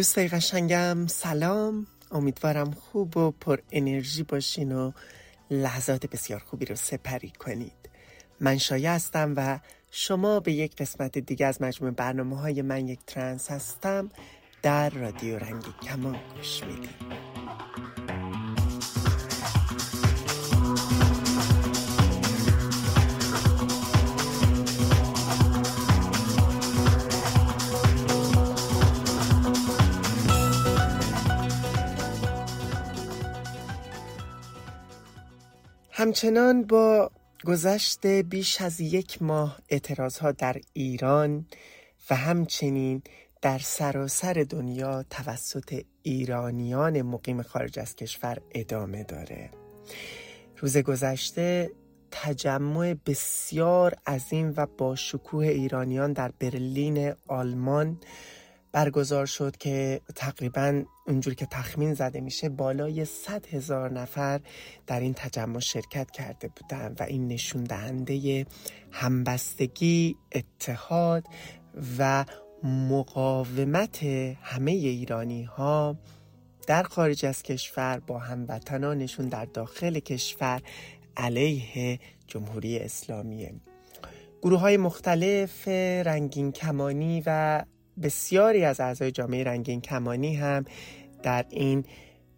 دوستای 0.00 0.28
قشنگم 0.28 1.06
سلام. 1.06 1.86
امیدوارم 2.10 2.70
خوب 2.70 3.16
و 3.16 3.30
پر 3.30 3.58
انرژی 3.72 4.22
باشین 4.22 4.72
و 4.72 4.92
لحظات 5.50 6.06
بسیار 6.06 6.40
خوبی 6.40 6.64
رو 6.64 6.76
سپری 6.76 7.30
کنید. 7.30 7.90
من 8.40 8.58
شایع 8.58 8.90
هستم 8.90 9.34
و 9.36 9.58
شما 9.90 10.40
به 10.40 10.52
یک 10.52 10.76
قسمت 10.76 11.18
دیگه 11.18 11.46
از 11.46 11.62
مجموع 11.62 11.90
برنامه 11.90 12.38
های 12.38 12.62
من 12.62 12.88
یک 12.88 13.00
ترنس 13.06 13.50
هستم. 13.50 14.10
در 14.62 14.90
رادیو 14.90 15.38
رنگی 15.38 15.72
کمان 15.82 16.18
گوش 16.36 16.64
می‌دید. 16.64 17.29
همچنان 36.00 36.62
با 36.62 37.10
گذشت 37.44 38.06
بیش 38.06 38.60
از 38.60 38.80
یک 38.80 39.22
ماه 39.22 39.58
اعتراض 39.68 40.18
ها 40.18 40.32
در 40.32 40.56
ایران 40.72 41.46
و 42.10 42.14
همچنین 42.16 43.02
در 43.42 43.58
سراسر 43.58 44.46
دنیا 44.50 45.04
توسط 45.10 45.82
ایرانیان 46.02 47.02
مقیم 47.02 47.42
خارج 47.42 47.78
از 47.78 47.96
کشور 47.96 48.38
ادامه 48.54 49.04
داره. 49.04 49.50
روز 50.56 50.76
گذشته 50.76 51.70
تجمع 52.10 52.94
بسیار 53.06 53.94
عظیم 54.06 54.54
و 54.56 54.66
با 54.66 54.96
شکوه 54.96 55.46
ایرانیان 55.46 56.12
در 56.12 56.32
برلین 56.38 57.14
آلمان 57.26 58.00
برگزار 58.72 59.26
شد 59.26 59.56
که 59.56 60.00
تقریبا 60.16 60.82
اونجور 61.06 61.34
که 61.34 61.46
تخمین 61.46 61.94
زده 61.94 62.20
میشه 62.20 62.48
بالای 62.48 63.04
100 63.04 63.46
هزار 63.46 63.92
نفر 63.92 64.40
در 64.86 65.00
این 65.00 65.14
تجمع 65.14 65.60
شرکت 65.60 66.10
کرده 66.10 66.48
بودن 66.48 66.94
و 67.00 67.02
این 67.02 67.28
نشون 67.28 67.64
دهنده 67.64 68.46
همبستگی 68.90 70.16
اتحاد 70.32 71.24
و 71.98 72.24
مقاومت 72.64 74.02
همه 74.42 74.70
ایرانی 74.70 75.42
ها 75.42 75.96
در 76.66 76.82
خارج 76.82 77.26
از 77.26 77.42
کشور 77.42 78.00
با 78.00 78.18
هموطنانشون 78.18 79.28
در 79.28 79.44
داخل 79.44 79.98
کشور 79.98 80.62
علیه 81.16 81.98
جمهوری 82.26 82.78
اسلامیه. 82.78 83.54
گروه 84.42 84.60
های 84.60 84.76
مختلف 84.76 85.68
رنگین 86.06 86.52
کمانی 86.52 87.22
و 87.26 87.62
بسیاری 88.02 88.64
از 88.64 88.80
اعضای 88.80 89.10
جامعه 89.10 89.44
رنگین 89.44 89.80
کمانی 89.80 90.36
هم 90.36 90.64
در 91.22 91.46
این 91.50 91.84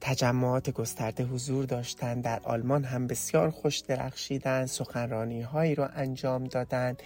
تجمعات 0.01 0.71
گسترده 0.71 1.25
حضور 1.25 1.65
داشتند. 1.65 2.25
در 2.25 2.41
آلمان 2.45 2.85
هم 2.85 3.07
بسیار 3.07 3.51
خوش 3.51 3.79
درخشیدن 3.79 4.67
سخنرانی 4.67 5.43
هایی 5.43 5.75
رو 5.75 5.89
انجام 5.95 6.45
دادند 6.45 7.03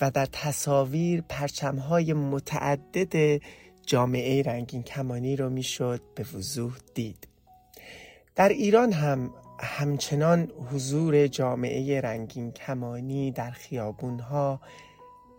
و 0.00 0.10
در 0.10 0.26
تصاویر 0.26 1.24
پرچم 1.28 1.76
های 1.76 2.12
متعدد 2.12 3.40
جامعه 3.86 4.42
رنگین 4.42 4.82
کمانی 4.82 5.36
رو 5.36 5.50
می‌شد 5.50 6.00
به 6.14 6.24
وضوح 6.34 6.76
دید. 6.94 7.28
در 8.36 8.48
ایران 8.48 8.92
هم 8.92 9.30
همچنان 9.60 10.50
حضور 10.72 11.26
جامعه 11.26 12.00
رنگین 12.00 12.52
کمانی 12.52 13.30
در 13.30 13.50
خیابون 13.50 14.18
ها 14.20 14.60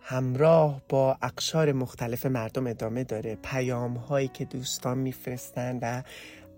همراه 0.08 0.82
با 0.88 1.18
اقشار 1.22 1.72
مختلف 1.72 2.26
مردم 2.26 2.66
ادامه 2.66 3.04
داره. 3.04 3.38
پیام 3.42 3.96
هایی 3.96 4.28
که 4.28 4.44
دوستان 4.44 4.98
میفرستن 4.98 5.78
و 5.82 6.02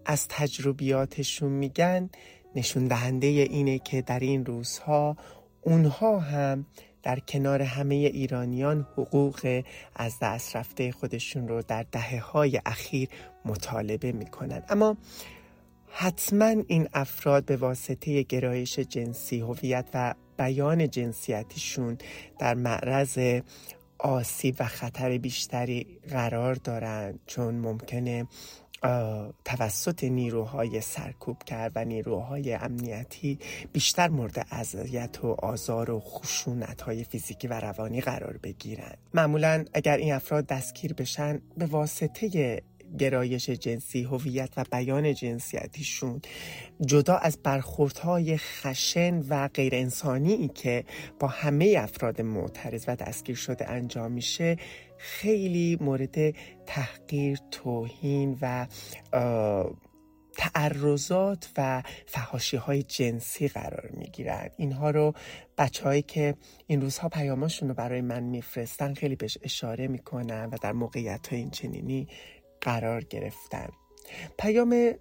از 0.07 0.29
تجربیاتشون 0.29 1.53
میگن 1.53 2.11
نشون 2.55 2.89
دهنده 2.89 3.27
اینه 3.27 3.79
که 3.79 4.03
در 4.03 4.21
این 4.21 4.47
روزها 4.47 5.17
اونها 5.63 6.19
هم 6.19 6.67
در 7.03 7.19
کنار 7.19 7.63
همه 7.63 7.95
ایرانیان 7.95 8.87
حقوق 8.97 9.63
از 9.97 10.19
دست 10.23 10.57
رفته 10.57 10.93
خودشون 10.93 11.49
رو 11.49 11.63
در 11.63 11.87
دهه 11.93 12.21
های 12.21 12.61
اخیر 12.67 13.09
مطالبه 13.45 14.13
می‌کنن. 14.13 14.63
اما 14.69 14.97
حتما 16.01 16.55
این 16.67 16.89
افراد 16.95 17.45
به 17.45 17.57
واسطه 17.57 18.23
گرایش 18.23 18.79
جنسی 18.79 19.41
هویت 19.41 19.87
و 19.95 20.15
بیان 20.39 20.91
جنسیتیشون 20.91 21.99
در 22.39 22.55
معرض 22.55 23.19
آسیب 23.99 24.57
و 24.59 24.65
خطر 24.65 25.19
بیشتری 25.19 25.87
قرار 26.11 26.55
دارند 26.55 27.21
چون 27.27 27.55
ممکنه 27.55 28.27
توسط 29.45 30.05
نیروهای 30.05 30.81
سرکوب 30.81 31.43
کرد 31.43 31.73
و 31.75 31.85
نیروهای 31.85 32.55
امنیتی 32.55 33.39
بیشتر 33.73 34.09
مورد 34.09 34.47
اذیت 34.51 35.25
و 35.25 35.37
آزار 35.39 35.91
و 35.91 36.01
خشونت 36.01 36.83
های 36.83 37.05
فیزیکی 37.05 37.49
و 37.49 37.61
روانی 37.61 38.01
قرار 38.01 38.39
بگیرند 38.43 38.99
معمولا 39.15 39.65
اگر 39.75 39.97
این 39.97 40.13
افراد 40.13 40.47
دستگیر 40.47 40.93
بشن 40.93 41.41
به 41.57 41.67
واسطه 41.67 42.63
گرایش 42.99 43.51
جنسی 43.51 44.03
هویت 44.03 44.51
و 44.57 44.65
بیان 44.73 45.15
جنسیتیشون 45.15 46.23
جدا 46.87 47.17
از 47.17 47.39
برخوردهای 47.43 48.37
خشن 48.37 49.23
و 49.29 49.49
غیر 49.49 49.75
انسانی 49.75 50.49
که 50.49 50.85
با 51.21 51.29
همه 51.29 51.75
افراد 51.79 52.21
معترض 52.21 52.85
و 52.89 52.97
دستگیر 52.97 53.37
شده 53.37 53.71
انجام 53.71 54.13
میشه 54.13 54.57
خیلی 54.99 55.79
مورد 55.81 56.35
تحقیر 56.67 57.39
توهین 57.51 58.39
و 58.41 58.67
تعرضات 60.39 61.51
و 61.57 61.83
فهاشی 62.07 62.57
های 62.57 62.83
جنسی 62.83 63.49
قرار 63.49 63.91
می 63.95 64.07
گیرن 64.07 64.51
اینها 64.57 64.91
رو 64.91 65.15
بچه 65.59 65.85
هایی 65.85 66.03
که 66.03 66.35
این 66.67 66.81
روزها 66.81 67.09
پیاماشون 67.09 67.69
رو 67.69 67.75
برای 67.75 68.01
من 68.01 68.23
میفرستن 68.23 68.95
خیلی 68.95 69.17
بهش 69.17 69.39
اشاره 69.43 69.89
می‌کنن 69.89 70.49
و 70.53 70.57
در 70.63 70.73
موقعیت 70.73 71.27
های 71.29 71.39
این 71.39 71.51
چنینی 71.51 72.09
قرار 72.61 73.05
گرفتن 73.05 73.69
پیام 74.39 74.93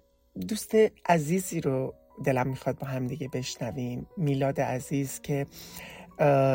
دوست 0.48 0.74
عزیزی 1.08 1.60
رو 1.60 1.94
دلم 2.24 2.46
می‌خواد 2.46 2.78
با 2.78 2.86
هم 2.86 3.06
دیگه 3.06 3.28
بشنویم. 3.28 4.06
میلاد 4.16 4.60
عزیز 4.60 5.20
که 5.20 5.46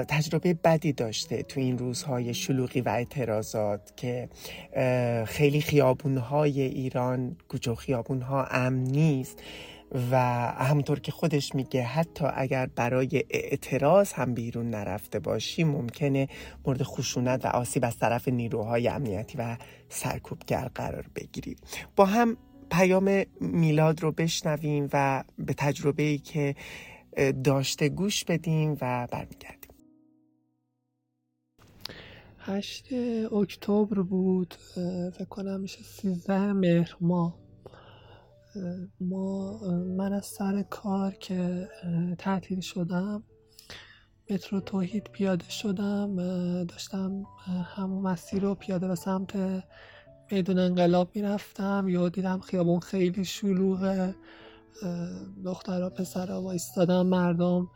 تجربه 0.07 0.53
بدی 0.53 0.93
داشته 0.93 1.43
تو 1.43 1.59
این 1.59 1.77
روزهای 1.77 2.33
شلوغی 2.33 2.81
و 2.81 2.89
اعتراضات 2.89 3.93
که 3.95 4.29
خیلی 5.25 5.61
خیابونهای 5.61 6.61
ایران 6.61 7.37
گوچه 7.49 7.75
خیابونها 7.75 8.45
امن 8.45 8.83
نیست. 8.83 9.39
و 10.11 10.17
همونطور 10.57 10.99
که 10.99 11.11
خودش 11.11 11.55
میگه 11.55 11.83
حتی 11.83 12.25
اگر 12.33 12.65
برای 12.65 13.23
اعتراض 13.29 14.13
هم 14.13 14.33
بیرون 14.33 14.69
نرفته 14.69 15.19
باشی 15.19 15.63
ممکنه 15.63 16.27
مورد 16.65 16.83
خشونت 16.83 17.45
و 17.45 17.47
آسیب 17.47 17.85
از 17.85 17.97
طرف 17.97 18.27
نیروهای 18.27 18.87
امنیتی 18.87 19.37
و 19.37 19.57
سرکوبگر 19.89 20.67
قرار 20.75 21.05
بگیری. 21.15 21.55
با 21.95 22.05
هم 22.05 22.37
پیام 22.71 23.23
میلاد 23.41 24.01
رو 24.03 24.11
بشنویم 24.11 24.89
و 24.93 25.23
به 25.37 25.53
تجربه 25.53 26.03
ای 26.03 26.17
که 26.17 26.55
داشته 27.43 27.89
گوش 27.89 28.23
بدیم 28.23 28.71
و 28.81 29.07
برمیگردیم. 29.11 29.69
هشت 32.39 32.93
اکتبر 33.33 34.01
بود 34.01 34.53
فکر 35.13 35.25
کنم 35.29 35.59
میشه 35.59 35.83
سیزده 35.83 36.53
مهر 36.53 36.95
ماه. 37.01 37.42
ما 38.99 39.59
من 39.97 40.13
از 40.13 40.25
سر 40.25 40.63
کار 40.63 41.11
که 41.11 41.69
تعطیل 42.17 42.59
شدم 42.59 43.23
مترو 44.29 44.59
توحید 44.59 45.03
پیاده 45.03 45.49
شدم 45.49 46.15
داشتم 46.65 47.23
همون 47.75 48.03
مسیر 48.03 48.41
رو 48.41 48.55
پیاده 48.55 48.87
به 48.87 48.95
سمت 48.95 49.63
میدون 50.31 50.59
انقلاب 50.59 51.09
می‌رفتم. 51.15 51.85
یا 51.89 52.09
دیدم 52.09 52.39
خیابون 52.39 52.79
خیلی 52.79 53.25
شلوغه. 53.25 54.15
دخترها 55.45 55.89
پسرها 55.89 56.41
وایستادن 56.41 57.01
مردم 57.01 57.67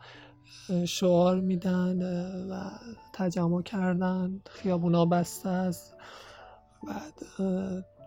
شعار 0.84 1.40
میدن 1.40 2.02
و 2.50 2.70
تجمع 3.14 3.62
کردن. 3.62 4.40
خیابونا 4.50 5.06
بسته 5.06 5.48
است 5.48 5.94
بعد 6.86 7.14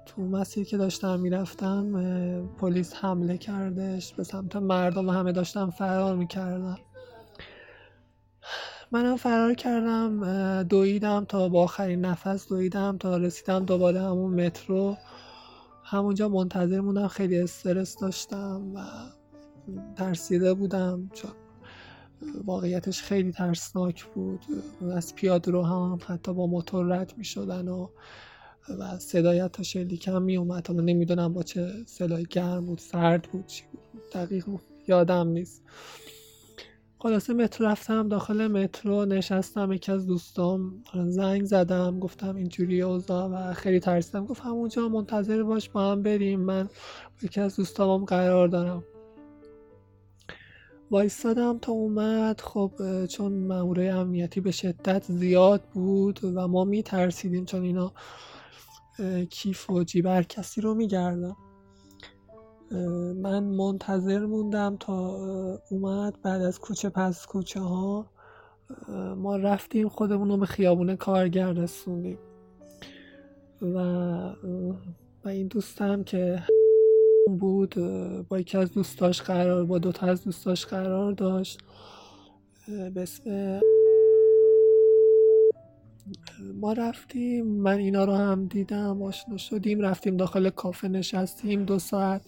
تو 0.05 0.21
مسیر 0.21 0.65
که 0.65 0.77
داشتم 0.77 1.19
می‌رفتم 1.19 2.47
پلیس 2.57 2.93
حمله 2.93 3.37
کردش 3.37 4.13
به 4.13 4.23
سمت 4.23 4.55
مردم 4.55 5.07
و 5.07 5.11
همه 5.11 5.31
داشتم 5.31 5.69
فرار 5.69 6.15
می‌کردم. 6.15 6.77
منم 8.91 9.17
فرار 9.17 9.53
کردم 9.53 10.63
دویدم 10.63 11.25
تا 11.25 11.49
با 11.49 11.63
آخرین 11.63 12.05
نفس 12.05 12.49
دویدم 12.49 12.97
تا 12.97 13.17
رسیدم 13.17 13.65
دوباره 13.65 14.01
همون 14.01 14.45
مترو. 14.45 14.97
همونجا 15.83 16.29
منتظر 16.29 16.81
موندم 16.81 17.07
خیلی 17.07 17.39
استرس 17.39 17.99
داشتم 17.99 18.71
و 18.75 18.79
ترسیده 19.95 20.53
بودم. 20.53 21.09
چون 21.13 21.31
واقعیتش 22.45 23.01
خیلی 23.01 23.31
ترسناک 23.31 24.05
بود. 24.05 24.39
از 24.95 25.15
پیاده 25.15 25.51
رو 25.51 25.63
هم 25.63 25.99
حتی 26.07 26.33
با 26.33 26.47
موتور 26.47 26.85
رد 26.85 27.13
می 27.17 27.25
شدن 27.25 27.67
و 27.67 27.87
و 28.69 28.99
صدای 28.99 29.47
تا 29.47 29.63
شلیکم 29.63 30.21
می 30.21 30.37
اومد 30.37 30.67
حالا 30.67 30.81
نمی‌دونم 30.81 31.33
با 31.33 31.43
چه 31.43 31.71
صدای 31.85 32.25
گرم 32.29 32.65
بود 32.65 32.77
سرد 32.77 33.21
بود 33.31 33.45
چی 33.45 33.63
بود 33.71 34.01
دقیق 34.13 34.45
یادم 34.87 35.27
نیست. 35.27 35.63
خلاصه 36.99 37.33
مترو 37.33 37.67
رفتم 37.67 38.07
داخل 38.07 38.47
مترو 38.47 39.05
نشستم 39.05 39.71
یکی 39.71 39.91
از 39.91 40.07
دوستام 40.07 40.83
زنگ 41.07 41.43
زدم 41.43 41.99
گفتم 41.99 42.35
اینجوری 42.35 42.81
اوضاع 42.81 43.29
و 43.29 43.53
خیلی 43.53 43.79
ترسیدم. 43.79 44.25
گفت 44.25 44.41
همونجا 44.41 44.89
منتظر 44.89 45.43
باش 45.43 45.69
با 45.69 45.91
هم 45.91 46.03
بریم. 46.03 46.39
من 46.39 46.69
یکی 47.21 47.41
از 47.41 47.55
دوستامم 47.55 48.05
قرار 48.05 48.47
دارم. 48.47 48.83
وایستادم 50.91 51.59
تا 51.59 51.71
اومد. 51.71 52.41
خب 52.41 52.71
چون 53.05 53.33
مامورای 53.33 53.89
امنیتی 53.89 54.41
به 54.41 54.51
شدت 54.51 55.03
زیاد 55.07 55.61
بود 55.73 56.19
و 56.23 56.47
ما 56.47 56.63
میترسیدیم 56.63 57.45
چون 57.45 57.63
اینا 57.63 57.93
کیف 59.29 59.69
و 59.69 59.83
جیبر 59.83 60.23
کسی 60.23 60.61
رو 60.61 60.73
میگردم. 60.73 61.35
من 63.15 63.43
منتظر 63.43 64.25
موندم 64.25 64.77
تا 64.79 65.17
اومد. 65.69 66.21
بعد 66.21 66.41
از 66.41 66.59
کوچه 66.59 66.89
پس 66.89 67.25
کوچه 67.25 67.59
ها 67.59 68.11
ما 69.17 69.35
رفتیم 69.35 69.89
خودمون 69.89 70.29
رو 70.29 70.37
به 70.37 70.45
خیابون 70.45 70.95
کارگر 70.95 71.51
رسوندیم. 71.51 72.17
و 73.61 73.77
و 75.25 75.27
این 75.27 75.47
دوستم 75.47 76.03
که 76.03 76.43
بود 77.39 77.75
با 78.29 78.39
یکی 78.39 78.57
از 78.57 78.73
دوستاش 78.73 79.21
قرار 79.21 79.65
با 79.65 79.77
دوتا 79.77 80.07
از 80.07 80.23
دوستاش 80.23 80.65
قرار 80.65 81.11
داشت. 81.11 81.59
به 82.67 83.01
اسم 83.01 83.23
ما 86.55 86.73
رفتیم 86.73 87.45
من 87.47 87.77
اینا 87.77 88.03
رو 88.05 88.13
هم 88.13 88.45
دیدم 88.45 89.01
آشنا 89.01 89.37
شدیم 89.37 89.79
رفتیم 89.81 90.17
داخل 90.17 90.49
کافه 90.49 90.87
نشستیم 90.87 91.65
دو 91.65 91.79
ساعت. 91.79 92.21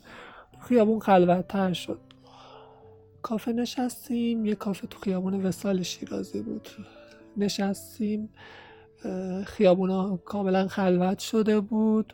خیابون 0.60 1.00
خلوتتر 1.00 1.74
شد. 1.74 2.00
کافه 3.22 3.54
نشستیم 3.54 4.46
یه 4.46 4.56
کافه 4.56 4.88
تو 4.88 5.00
خیابون 5.00 5.46
وسال 5.46 5.84
شیرازی 5.84 6.42
بود. 6.42 6.70
نشستیم 7.38 8.30
خیابونا 9.46 10.18
کاملا 10.18 10.68
خلوت 10.68 11.20
شده 11.20 11.60
بود 11.60 12.14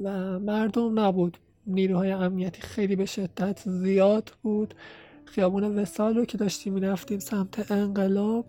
و 0.00 0.38
مردم 0.38 1.00
نبود. 1.00 1.38
نیروهای 1.66 2.12
امنیتی 2.12 2.62
خیلی 2.62 2.96
به 2.96 3.06
شدت 3.06 3.60
زیاد 3.64 4.32
بود. 4.42 4.74
خیابون 5.24 5.78
وسال 5.78 6.14
رو 6.14 6.24
که 6.24 6.38
داشتیم 6.38 6.72
می‌رفتیم 6.72 7.18
سمت 7.18 7.70
انقلاب. 7.72 8.46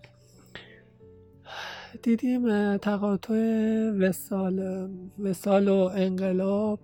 دیدیم 2.02 2.76
تقاطع 2.76 3.90
وسال 3.90 4.88
وسال 5.18 5.68
و 5.68 5.90
انقلاب 5.94 6.80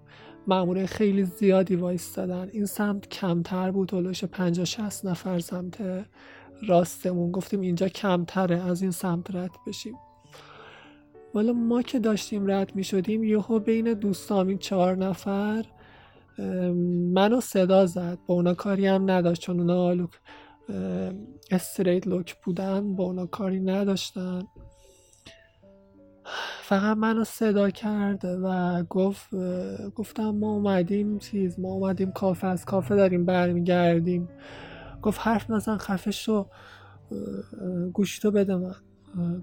مامور 0.47 0.87
خیلی 0.87 1.25
زیادی 1.25 1.77
وایستادن. 1.77 2.49
این 2.53 2.67
سمت 2.67 3.09
کمتر 3.09 3.71
بود 3.71 3.95
هلوش 3.95 4.25
50 4.25 4.65
60 4.65 5.05
نفر 5.05 5.39
سمت 5.39 6.05
راستمون. 6.69 7.33
گفتیم 7.33 7.61
اینجا 7.61 7.89
کمتره 7.89 8.67
از 8.67 8.83
این 8.83 8.91
سمت 8.91 9.35
رد 9.35 9.51
بشیم. 9.67 9.95
والا 11.35 11.53
ما 11.53 11.83
که 11.83 11.99
داشتیم 11.99 12.51
رد 12.51 12.77
می 12.77 12.85
شدیم 12.85 13.25
یهو 13.25 13.59
بین 13.59 13.95
دوستام 13.95 14.49
این 14.49 14.59
چهار 14.59 14.97
نفر 14.97 15.65
منو 17.13 17.41
صدا 17.41 17.87
زد. 17.87 18.19
با 18.27 18.35
اونا 18.35 18.55
کاری 18.55 18.87
هم 18.87 19.11
نداشت 19.11 19.43
چون 19.43 19.61
اونا 19.61 19.93
لوک 19.93 20.21
استریت 21.51 22.07
لوک 22.07 22.37
بودن 22.45 22.95
با 22.95 23.05
اونا 23.05 23.27
کاری 23.27 23.61
نداشتن. 23.61 24.43
فقط 26.63 26.97
منو 26.97 27.25
صدا 27.25 27.71
کرد 27.71 28.21
و 28.25 28.83
گفت 28.91 29.35
گفتم 29.95 30.31
ما 30.31 30.53
اومدیم 30.53 31.19
چیز 31.19 31.61
ما 31.61 31.69
اومدیم 31.69 32.13
کافه 32.13 32.47
از 32.47 32.65
کافه 32.65 32.97
داریم 32.97 33.25
برمیگردیم. 33.25 34.29
گفت 35.03 35.21
حرف 35.23 35.51
نزن 35.51 35.77
خفه 35.77 36.11
شو 36.11 36.47
گوشتو 37.93 38.31
بده 38.31 38.57
من. 38.57 38.75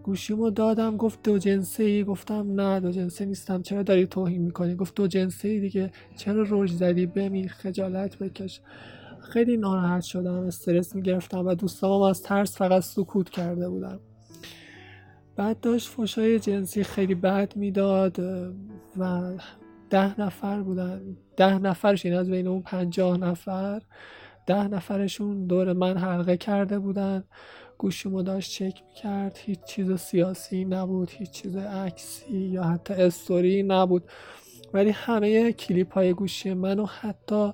گوشیمو 0.04 0.50
دادم 0.50 0.98
گفت 0.98 1.19
دو 1.24 1.38
جنسه 1.38 1.84
ای 1.84 2.04
گفتم 2.04 2.62
نه 2.62 2.80
دو 2.80 2.92
جنسه 2.92 3.25
نیستم. 3.25 3.62
چرا 3.62 3.84
داری 3.84 4.07
توهین 4.07 4.42
می‌کنی؟ 4.42 4.75
گفت 4.75 4.95
دو 4.95 5.07
جنسه 5.07 5.48
ای 5.48 5.60
دیگه. 5.60 5.92
چرا 6.18 6.44
روش 6.44 6.72
زدی؟ 6.72 7.06
بمیر 7.06 7.48
خجالت 7.51 8.18
بکش. 8.18 8.62
خیلی 9.19 9.57
ناراحت 9.57 10.01
شدم 10.04 10.34
استرس 10.34 10.95
می‌گرفتم 10.95 11.45
و 11.45 11.56
دوستامم 11.56 12.01
از 12.01 12.22
ترس 12.22 12.57
فقط 12.57 12.84
سکوت 12.84 13.30
کرده 13.30 13.69
بودم 13.69 14.00
بعد 15.38 15.60
داشت 15.60 15.89
فشای 15.89 16.39
جنسی 16.39 16.84
خیلی 16.84 17.16
بد 17.16 17.56
می‌داد 17.56 18.19
و 18.98 19.34
ده 19.89 20.22
نفر 20.22 20.62
بودن. 20.62 21.18
ده 21.38 21.57
نفرش 21.60 22.06
این 22.06 22.16
از 22.16 22.30
بین 22.30 22.48
اون 22.48 22.62
پنجاه 22.62 23.18
نفر. 23.18 23.81
ده 24.48 24.68
نفرشون 24.68 25.48
دور 25.48 25.74
من 25.74 25.98
حلقه 25.98 26.38
کرده 26.38 26.80
بودن. 26.80 27.24
گوشیمو 27.78 28.22
داشت 28.22 28.51
چک 28.51 28.84
می‌کرد. 28.88 29.38
هیچ 29.38 29.63
چیز 29.63 29.94
سیاسی 29.94 30.66
نبود 30.66 31.10
هیچ 31.12 31.31
چیز 31.31 31.56
عکسی 31.56 32.38
یا 32.38 32.63
حتی 32.63 32.94
استوری 32.94 33.63
نبود. 33.63 34.04
ولی 34.74 34.89
همه 34.89 35.51
کلیپ 35.51 35.94
های 35.94 36.13
گوشی 36.13 36.54
من 36.54 36.80
و 36.80 36.86
حتی 36.86 37.54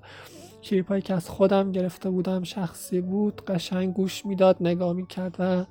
کلیپ 0.63 0.87
هایی 0.87 1.01
که 1.01 1.13
از 1.13 1.29
خودم 1.29 1.71
گرفته 1.71 2.09
بودم 2.09 2.43
شخصی 2.43 3.01
بود 3.01 3.45
قشنگ 3.45 3.93
گوش 3.93 4.25
می‌داد 4.25 4.57
نگاه 4.61 4.93
می‌کرد 4.93 5.35
و 5.39 5.65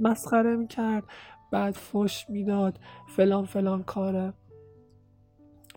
مسخره 0.00 0.56
می‌کرد 0.56 1.04
بعد 1.50 1.74
فش 1.74 2.26
می‌داد 2.28 2.78
فلان 3.16 3.44
فلان 3.44 3.82
کاره. 3.82 4.32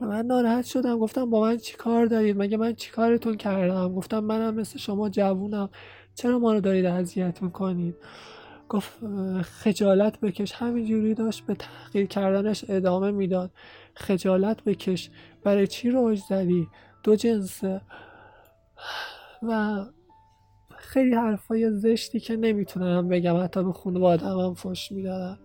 من 0.02 0.26
ناراحت 0.26 0.66
شدم 0.66 1.00
گفتم 1.00 1.30
با 1.30 1.42
من 1.42 1.58
چی 1.58 1.78
کار 1.78 2.06
دارید؟ 2.06 2.38
مگه 2.38 2.58
من 2.58 2.74
چی 2.74 2.92
کارتون 2.92 3.38
کردم؟ 3.38 3.96
گفتم 3.96 4.20
منم 4.20 4.56
مثل 4.56 4.80
شما 4.80 5.10
جوونم. 5.10 5.70
چرا 6.16 6.40
ما 6.40 6.54
رو 6.54 6.60
دارید 6.60 6.86
اذیت 6.86 7.42
می‌کنید؟ 7.42 7.96
گفت 8.70 9.00
خجالت 9.42 10.20
بکش. 10.20 10.52
همینجوری 10.52 11.14
داشت 11.14 11.46
به 11.46 11.56
تحقیر 11.56 12.06
کردنش 12.06 12.66
ادامه 12.70 13.12
می‌داد. 13.12 13.52
خجالت 13.96 14.64
بکش. 14.64 15.10
برای 15.44 15.68
چی 15.68 15.90
روش 15.90 16.20
زدی؟ 16.20 16.68
دو 17.04 17.16
جنسه. 17.16 17.82
و 19.44 19.80
خیلی 20.94 21.16
حرفای 21.16 21.72
زشتی 21.72 22.20
که 22.20 22.36
نمی‌تونم 22.36 23.08
بگم 23.08 23.44
حتی 23.44 23.64
به 23.64 23.72
خانواده 23.72 24.26
هم 24.26 24.54
فش 24.54 24.92
می‌دادم. 24.92 25.40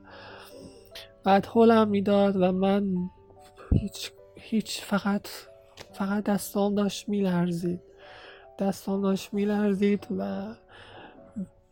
بعد 1.25 1.47
حولم 1.47 1.89
می‌داد 1.89 2.37
و 2.37 2.53
من 2.53 2.95
هیچ, 3.73 4.11
هیچ 4.37 4.81
فقط 4.81 5.27
فقط 5.93 6.25
دستام 6.25 6.75
داشت 6.75 7.09
میلرزید. 7.09 7.81
دستام 8.59 9.03
داشت 9.03 9.35
میلرزید 9.35 10.07
و 10.19 10.47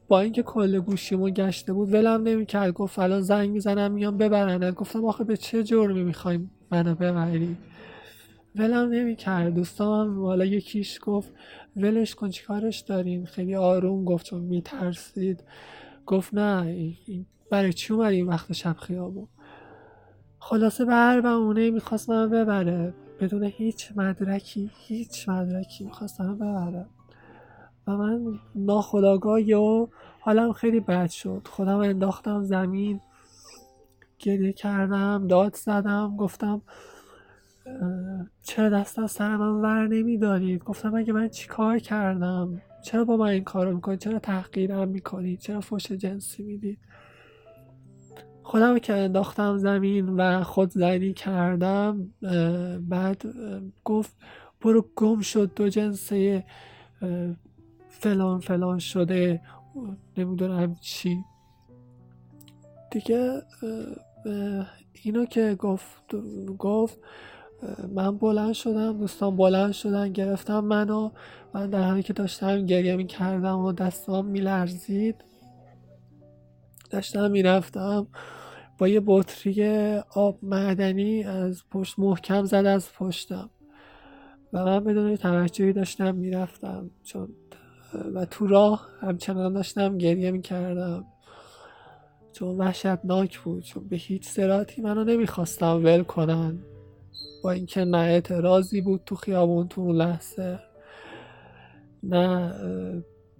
با 0.08 0.20
اینکه 0.20 0.42
کل 0.42 0.80
گوشیمو 0.80 1.30
گشته 1.30 1.72
بود 1.72 1.94
ولم 1.94 2.22
نمی‌کرد. 2.22 2.72
گفت 2.72 2.98
الان 2.98 3.20
زنگ 3.20 3.50
می‌زنم 3.50 3.92
میام 3.92 4.16
ببرنت. 4.16 4.74
گفتم 4.74 5.04
آخه 5.04 5.24
به 5.24 5.36
چه 5.36 5.64
جرمی 5.64 6.02
می‌خوایم 6.02 6.50
منو 6.70 6.94
ببری 6.94 7.56
ولم 8.56 8.90
نمی‌کرد. 8.90 9.54
دوستان 9.54 10.14
حالا 10.14 10.44
یکیش 10.44 10.98
گفت 11.02 11.32
ولش 11.76 12.14
کن 12.14 12.30
چیکارش 12.30 12.80
دارین 12.80 13.26
خیلی 13.26 13.54
آروم 13.54 14.04
گفت 14.04 14.26
چون 14.26 14.40
میترسید. 14.40 15.44
گفت 16.06 16.34
نه 16.34 16.92
برای 17.50 17.72
چی 17.72 17.92
اومد 17.92 18.12
این 18.12 18.26
وقت 18.26 18.52
شب 18.52 18.76
خیابون؟ 18.76 19.28
خلاصه 20.38 20.84
به 20.84 20.92
هر 20.92 21.20
بهونه 21.20 21.70
می‌خواست 21.70 22.10
من 22.10 22.30
ببره. 22.30 22.94
بدون 23.20 23.44
هیچ 23.44 23.92
مدرکی 23.96 24.70
هیچ 24.86 25.28
مدرکی 25.28 25.84
می‌خواست 25.84 26.20
من 26.20 26.34
ببره. 26.34 26.86
و 27.86 27.96
من 27.96 28.38
ناخداگاه 28.54 29.52
و 29.54 29.86
حالم 30.20 30.52
خیلی 30.52 30.80
بد 30.80 31.10
شد. 31.10 31.48
خودم 31.50 31.78
انداختم 31.78 32.42
زمین 32.42 33.00
گریه 34.18 34.52
کردم 34.52 35.26
داد 35.28 35.56
زدم 35.56 36.16
گفتم 36.16 36.62
چرا 38.42 38.68
دست 38.68 38.98
از 38.98 39.10
سر 39.10 39.36
من 39.36 39.60
ور 39.60 39.86
نمیدارید؟ 39.86 40.64
گفتم 40.64 40.94
اگه 40.94 41.12
من 41.12 41.28
چیکار 41.28 41.78
کردم؟ 41.78 42.62
چرا 42.82 43.04
با 43.04 43.16
من 43.16 43.26
این 43.26 43.44
کارو 43.44 43.74
می‌کنید؟ 43.74 43.98
چرا 43.98 44.18
تحقیرم 44.18 44.88
می‌کنید؟ 44.88 45.38
چرا 45.38 45.60
فش 45.60 45.92
جنسی 45.92 46.42
می‌دید؟ 46.42 46.78
خودم 48.42 48.78
که 48.78 48.92
انداختم 48.92 49.56
زمین 49.56 50.08
و 50.08 50.42
خود 50.42 50.70
زنی 50.70 51.12
کردم 51.12 52.12
بعد 52.88 53.22
گفت 53.84 54.16
برو 54.60 54.88
گم 54.96 55.20
شد 55.20 55.54
دو 55.54 55.68
جنسه 55.68 56.44
فلان 57.88 58.40
فلان 58.40 58.78
شده 58.78 59.40
نمی‌دونم 60.16 60.76
چی. 60.80 61.24
دیگه 62.90 63.42
اینو 65.02 65.24
که 65.24 65.54
گفت 65.54 66.14
گفت 66.58 66.98
من 67.94 68.18
بلند 68.18 68.52
شدم 68.52 68.98
دوستان 68.98 69.36
بلند 69.36 69.72
شدن 69.72 70.12
گرفتم 70.12 70.60
منو. 70.60 71.10
من 71.54 71.70
در 71.70 71.82
حالی 71.82 72.02
که 72.02 72.12
داشتم 72.12 72.66
گریه 72.66 72.96
می 72.96 73.06
کردم 73.06 73.58
و 73.58 73.72
دستام 73.72 74.26
می 74.26 74.40
لرزید 74.40 75.24
داشتم 76.90 77.30
می‌رفتم 77.30 78.06
با 78.78 78.88
یه 78.88 79.02
بطری 79.06 79.96
آب 80.14 80.38
معدنی 80.42 81.24
از 81.24 81.62
پشت 81.70 81.98
محکم 81.98 82.44
زد 82.44 82.66
از 82.66 82.92
پشتم. 82.98 83.50
و 84.52 84.64
من 84.64 84.84
بدون 84.84 85.16
توجهی 85.16 85.72
داشتم 85.72 86.14
می‌رفتم. 86.14 86.90
چون 87.04 87.28
و 88.14 88.24
تو 88.24 88.46
راه 88.46 88.88
همچنان 89.00 89.52
داشتم 89.52 89.98
گریه 89.98 90.30
می‌کردم. 90.30 91.04
چون 92.32 92.48
وحشتناک 92.56 93.38
بود. 93.38 93.62
چون 93.62 93.88
به 93.88 93.96
هیچ 93.96 94.28
سراتی 94.28 94.82
منو 94.82 95.04
نمی‌خواستم 95.04 95.84
ول 95.84 96.02
کنن. 96.02 96.58
با 97.46 97.52
اینکه 97.52 97.84
نه 97.84 97.98
اعتراضی 97.98 98.80
بود 98.80 99.00
تو 99.06 99.14
خیابون 99.14 99.68
تو 99.68 99.80
اون 99.80 99.96
لحظه 99.96 100.58
نه 102.02 102.54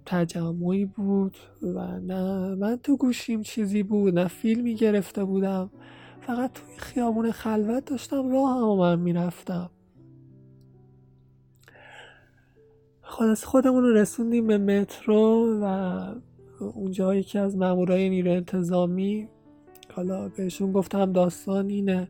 تجمعی 0.05 0.85
بود 0.85 1.37
و 1.63 1.99
نه 1.99 2.55
من 2.55 2.77
تو 2.83 2.97
گوشیم 2.97 3.41
چیزی 3.41 3.83
بود 3.83 4.19
نه 4.19 4.27
فیلمی 4.27 4.75
گرفته 4.75 5.23
بودم. 5.23 5.69
فقط 6.21 6.53
توی 6.53 6.77
خیابون 6.77 7.31
خلوت 7.31 7.85
داشتم 7.85 8.31
راه 8.31 8.57
هم 8.57 8.77
من 8.79 8.99
می‌رفتم. 8.99 9.69
خلاص 13.01 13.45
خودمون 13.45 13.83
رو 13.83 13.93
رسوندیم 13.93 14.47
به 14.47 14.57
مترو 14.57 15.59
و 15.61 15.65
اونجا 16.59 17.15
یکی 17.15 17.39
از 17.39 17.57
مامورای 17.57 18.09
نیرو 18.09 18.31
انتظامی 18.31 19.27
حالا 19.93 20.29
بهشون 20.29 20.71
گفتم 20.71 21.11
داستان 21.11 21.69
اینه. 21.69 22.09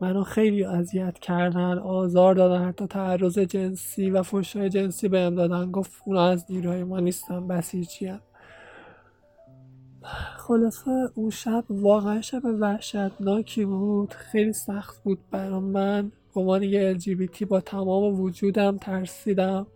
منو 0.00 0.22
خیلی 0.22 0.64
اذیت 0.64 1.18
کردن 1.18 1.78
آزار 1.78 2.34
دادن 2.34 2.68
حتی 2.68 2.86
تعرض 2.86 3.38
جنسی 3.38 4.10
و 4.10 4.22
فشای 4.22 4.68
جنسی 4.68 5.08
بهم 5.08 5.34
دادن. 5.34 5.70
گفت 5.70 5.92
اونا 6.06 6.26
از 6.26 6.44
نیروهای 6.50 6.84
ما 6.84 7.00
نیستن 7.00 7.48
بسیجی 7.48 8.06
هم. 8.06 8.20
خلاصه 10.36 10.90
اون 11.14 11.30
شب 11.30 11.64
واقعا 11.70 12.20
شب 12.20 12.42
وحشتناکی 12.44 13.64
بود. 13.64 14.14
خیلی 14.14 14.52
سخت 14.52 15.02
بود 15.02 15.18
برای 15.30 15.60
من. 15.60 16.12
عنوان 16.34 16.62
یه 16.62 16.94
LGBT 16.98 17.42
با 17.42 17.60
تمام 17.60 18.20
وجودم 18.20 18.76
ترسیدم 18.76 19.66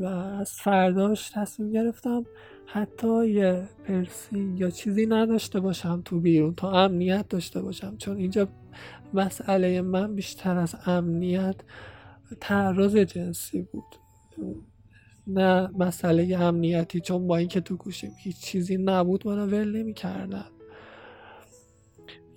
و 0.00 0.04
از 0.06 0.52
فرداش 0.52 1.30
تصمیم 1.30 1.72
گرفتم 1.72 2.24
حتی 2.66 3.28
یه 3.28 3.62
پرسی 3.88 4.54
یا 4.56 4.70
چیزی 4.70 5.06
نداشته 5.06 5.60
باشم 5.60 6.02
تو 6.04 6.20
بیرون 6.20 6.54
تا 6.54 6.70
امنیت 6.70 7.28
داشته 7.28 7.62
باشم. 7.62 7.96
چون 7.96 8.16
اینجا 8.16 8.48
مسئله 9.14 9.82
من 9.82 10.14
بیشتر 10.14 10.58
از 10.58 10.74
امنیت 10.86 11.56
تعرض 12.40 12.96
جنسی 12.96 13.62
بود. 13.62 13.84
نه 15.26 15.70
مسئله 15.78 16.38
امنیتی 16.40 17.00
چون 17.00 17.26
با 17.26 17.36
اینکه 17.36 17.60
تو 17.60 17.76
گوشیم 17.76 18.12
هیچ 18.18 18.40
چیزی 18.40 18.76
نبود 18.76 19.26
منو 19.26 19.46
ول 19.46 19.76
نمی 19.76 19.94
کردن 19.94 20.46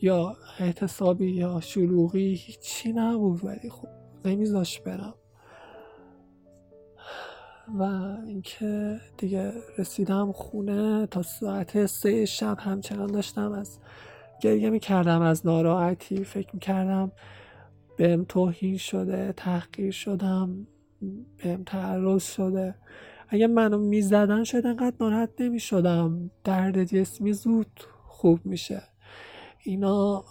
یا 0.02 0.38
احتسابی 0.60 1.32
یا 1.32 1.60
شلوغی 1.60 2.34
هیچی 2.34 2.94
نبود 2.94 3.46
ولی 3.46 3.70
خب 3.70 3.88
نمیذاش 4.26 4.80
برم. 4.80 5.14
و 7.80 7.84
اینکه 8.28 9.00
دیگه 9.18 9.54
رسیدم 9.78 10.32
خونه 10.32 11.08
تا 11.08 11.22
ساعت 11.22 11.86
سه 11.86 12.26
شب 12.26 12.58
همچنان 12.60 13.12
داشتم 13.12 13.52
از 13.52 13.80
گریه 14.42 14.70
می‌کردم 14.70 15.22
از 15.22 15.46
ناراحتی 15.46 16.24
فکر 16.24 16.50
می‌کردم. 16.54 17.12
بهم 17.98 18.26
توهین 18.26 18.78
شده 18.78 19.34
تحقیر 19.38 19.92
شدم 19.92 20.68
بهم 21.44 21.64
تعرض 21.64 22.24
شده. 22.24 22.76
اگه 23.30 23.48
منو 23.48 23.78
می‌زدن 23.78 24.44
شاید 24.44 24.68
انقدر 24.68 24.96
ناراحت 25.00 25.30
نمی‌شدم. 25.40 26.32
درد 26.44 26.84
جسمی 26.84 27.34
زود 27.34 27.84
خوب 28.08 28.40
میشه. 28.46 28.84
اینا 29.64 30.24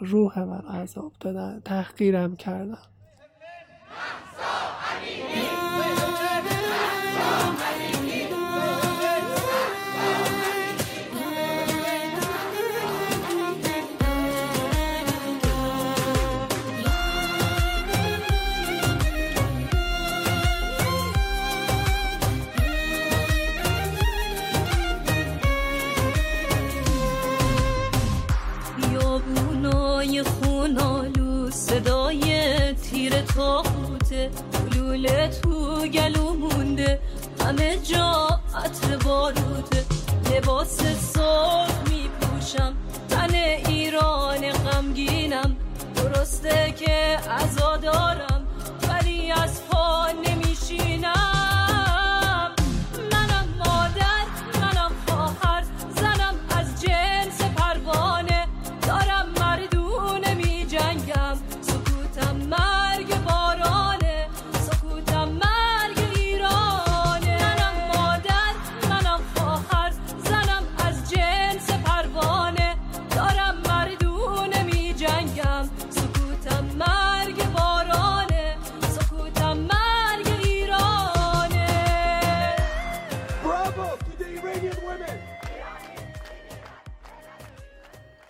روح 0.00 0.38
من 0.38 0.60
عذاب 0.60 1.12
دادن. 1.20 1.60
تحقیرم 1.64 2.36
کردن 2.36 2.78
گلو 35.92 36.32
مونده. 36.32 37.00
همه 37.40 37.76
جا 37.76 38.40
عطر 38.64 38.96
باروده 38.96 39.84
لباس 40.30 40.76
سرخ 41.12 41.70
می 41.90 42.08
پوشم 42.20 42.76
تن 43.08 43.34
ایران 43.34 44.52
غمگینم. 44.52 45.56
درسته 45.96 46.74
که 46.78 47.18
ولی 47.26 48.29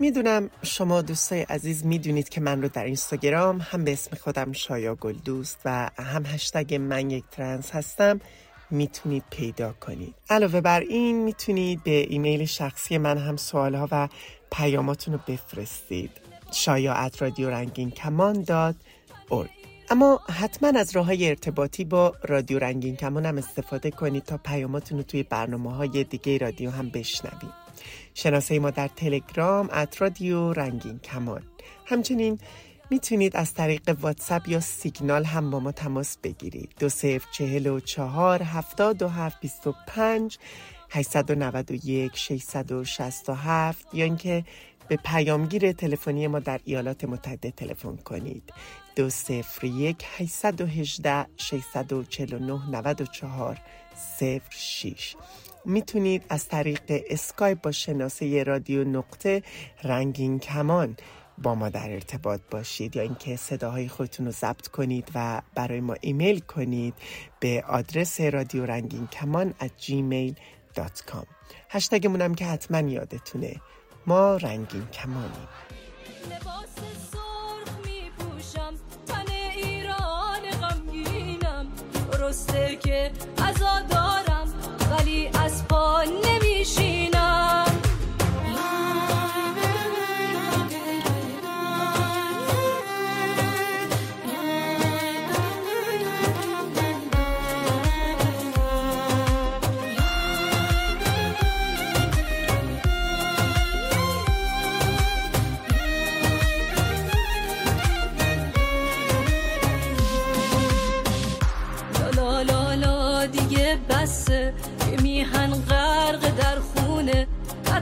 می‌دونم 0.01 0.51
شما 0.63 1.03
دوستای 1.03 1.43
عزیز 1.43 1.87
می‌دونید 1.87 2.29
که 2.29 2.41
من 2.41 2.63
رو 2.63 2.69
در 2.69 2.85
اینستاگرام 2.85 3.61
هم 3.71 3.85
به 3.85 3.93
اسم 3.93 4.17
خودم 4.17 4.53
شایا 4.53 4.95
گل 4.95 5.17
دوست 5.25 5.59
و 5.65 5.91
هم 5.99 6.27
هشتگ 6.27 6.75
من 6.75 7.11
یک 7.11 7.25
ترنس 7.31 7.71
هستم. 7.71 8.21
می‌تونید 8.71 9.25
پیدا 9.31 9.73
کنید. 9.73 10.15
علاوه 10.31 10.61
بر 10.61 10.81
این 10.81 11.25
می‌تونید 11.25 11.85
به 11.85 12.07
ایمیل 12.09 12.45
شخصی 12.45 12.99
من 12.99 13.19
هم 13.19 13.37
سوالها 13.37 13.89
و 13.93 14.09
پیاماتون 14.53 15.15
رو 15.15 15.21
بفرستید. 15.29 16.11
شایا 16.53 16.95
at 16.95 17.23
رادیو 17.23 17.51
رنگین 17.51 17.91
کمان 17.91 18.43
dot 18.43 18.77
اما 19.91 20.21
حتما 20.31 20.79
از 20.79 20.97
راه 20.97 21.07
های 21.07 21.29
ارتباطی 21.29 21.85
با 21.85 22.15
رادیو 22.23 22.59
رنگین 22.59 22.97
کمان 22.97 23.27
هم 23.27 23.39
استفاده 23.39 23.91
کنید 23.91 24.25
تا 24.25 24.37
پیاماتون 24.37 24.99
رو 24.99 25.05
توی 25.05 25.23
برنامه 25.23 25.75
های 25.75 26.05
دیگه 26.05 26.39
رادیو 26.39 26.71
هم 26.71 26.89
بشنوید. 26.89 27.70
شناسه 28.15 28.59
ما 28.59 28.71
در 28.71 28.89
تلگرام 28.89 29.69
ات 29.73 30.03
رادیو 30.03 30.53
رنگین 30.53 30.99
کمان 30.99 31.43
همچنین 31.87 32.39
می‌تونید 32.91 33.37
از 33.37 33.55
طریق 33.55 33.97
واتساپ 34.01 34.49
یا 34.49 34.61
سیگنال 34.61 35.25
هم 35.25 35.51
با 35.51 35.61
ما 35.61 35.73
تماس 35.73 36.19
بگیرید. 36.23 36.75
دو 36.79 36.89
سف 36.89 37.31
چهل 37.31 37.67
و 37.67 37.81
چهار 37.81 38.43
هفتاد 38.43 39.03
و 39.03 39.09
هفت 39.09 39.41
بیست 39.41 39.67
و 39.67 39.75
پنج 39.87 40.39
891 40.91 42.17
667 42.17 43.95
یا 43.95 44.05
اینکه 44.05 44.45
به 44.89 44.97
پیامگیر 44.97 45.73
تلفنی 45.73 46.27
ما 46.27 46.39
در 46.39 46.61
ایالات 46.65 47.05
متحده 47.05 47.51
تلفن 47.51 47.97
کنید. 47.97 48.53
دو 48.97 49.11
صفر 49.11 49.67
یک 49.67 50.05
818 50.19 51.27
649 51.37 52.71
94 52.71 53.59
06 54.51 55.17
می‌تونید 55.65 56.25
از 56.29 56.49
طریق 56.49 56.83
اسکایپ 56.89 57.61
با 57.61 57.73
شناسه 57.73 58.43
رادیو 58.43 58.85
نقطه 58.85 59.43
رنگین 59.85 60.39
کمان 60.39 60.97
با 61.43 61.55
ما 61.55 61.69
در 61.69 61.91
ارتباط 61.91 62.41
باشید 62.51 62.97
یا 62.97 63.03
اینکه 63.03 63.37
صداهای 63.37 63.89
خودتون 63.89 64.27
رو 64.27 64.33
ضبط 64.33 64.69
کنید 64.69 65.09
و 65.15 65.43
برای 65.55 65.81
ما 65.81 65.97
ایمیل 66.01 66.41
کنید 66.41 66.95
به 67.41 67.65
آدرس 67.69 68.21
رادیو 68.21 68.67
رنگین 68.67 69.07
کمان 69.07 69.55
at 69.61 69.85
gmail.com 69.85 71.27
هشتگمونم 71.71 72.35
که 72.35 72.47
حتما 72.47 72.91
یادتونه. 72.91 73.61
ما 74.07 74.37
رنگین 74.37 74.87
کمانیم. 74.87 75.49
که 82.83 83.11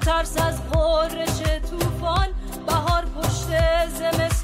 ترس 0.08 0.36
از 0.36 0.62
قرش 0.70 1.42
طوفان 1.70 2.28
بهار 2.66 3.04
پشت 3.04 3.48
زمستونه 3.88 4.37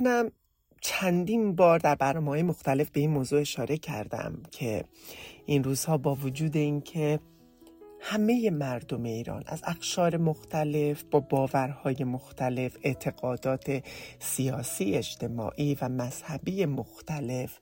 می‌کنم. 0.00 0.30
چندین 0.80 1.56
بار 1.56 1.78
در 1.78 1.94
برنامه 1.94 2.42
مختلف 2.42 2.90
به 2.90 3.00
این 3.00 3.10
موضوع 3.10 3.40
اشاره 3.40 3.76
کردم 3.76 4.42
که 4.50 4.84
این 5.46 5.64
روزها 5.64 5.98
با 5.98 6.14
وجود 6.14 6.56
اینکه 6.56 7.20
همه 8.00 8.50
مردم 8.50 9.02
ایران 9.02 9.42
از 9.46 9.62
اقشار 9.66 10.16
مختلف 10.16 11.02
با 11.10 11.20
باورهای 11.20 12.04
مختلف 12.04 12.76
اعتقادات 12.82 13.82
سیاسی 14.18 14.94
اجتماعی 14.94 15.78
و 15.80 15.88
مذهبی 15.88 16.66
مختلف 16.66 17.58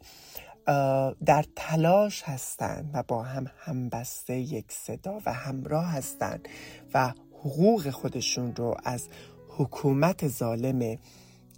در 1.27 1.45
تلاش 1.57 2.23
هستند 2.23 2.91
و 2.95 3.03
با 3.03 3.23
هم 3.23 3.47
همبسته 3.59 4.39
یک 4.39 4.73
صدا 4.73 5.21
و 5.27 5.33
همراه 5.33 5.87
هستند 5.87 6.49
و 6.95 7.13
حقوق 7.33 7.91
خودشون 7.91 8.57
رو 8.57 8.77
از 8.85 9.09
حکومت 9.49 10.29
ظالم 10.29 10.99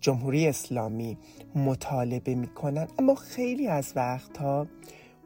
جمهوری 0.00 0.46
اسلامی 0.46 1.18
مطالبه 1.54 2.34
می‌کنن 2.34 2.88
اما 2.98 3.14
خیلی 3.14 3.68
از 3.68 3.92
وقتها 3.96 4.66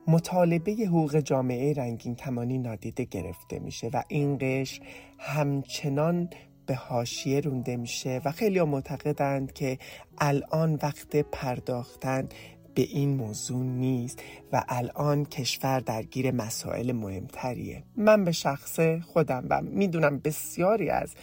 مطالبه 0.06 0.72
حقوق 0.72 1.16
جامعه 1.16 1.72
رنگین 1.72 2.14
کمانی 2.14 2.58
نادیده 2.58 3.04
گرفته 3.04 3.58
میشه 3.58 3.90
و 3.92 4.02
این 4.08 4.38
قشر 4.40 4.82
همچنان 5.18 6.30
به 6.66 6.74
حاشیه 6.74 7.40
رونده 7.40 7.76
میشه 7.76 8.20
و 8.24 8.32
خیلی 8.32 8.62
معتقدند 8.62 9.52
که 9.52 9.78
الان 10.18 10.78
وقت 10.82 11.16
پرداختن 11.16 12.28
به 12.74 12.82
این 12.82 13.16
موضوع 13.16 13.64
نیست 13.64 14.22
و 14.52 14.64
الان 14.68 15.24
کشور 15.24 15.80
درگیر 15.80 16.30
مسائل 16.30 16.92
مهمتریه. 16.92 17.82
من 17.96 18.24
به 18.24 18.32
شخص 18.32 18.80
خودم 18.80 19.46
و 19.50 19.62
می‌دونم 19.62 20.18
بسیاری 20.18 20.90
از 20.90 21.14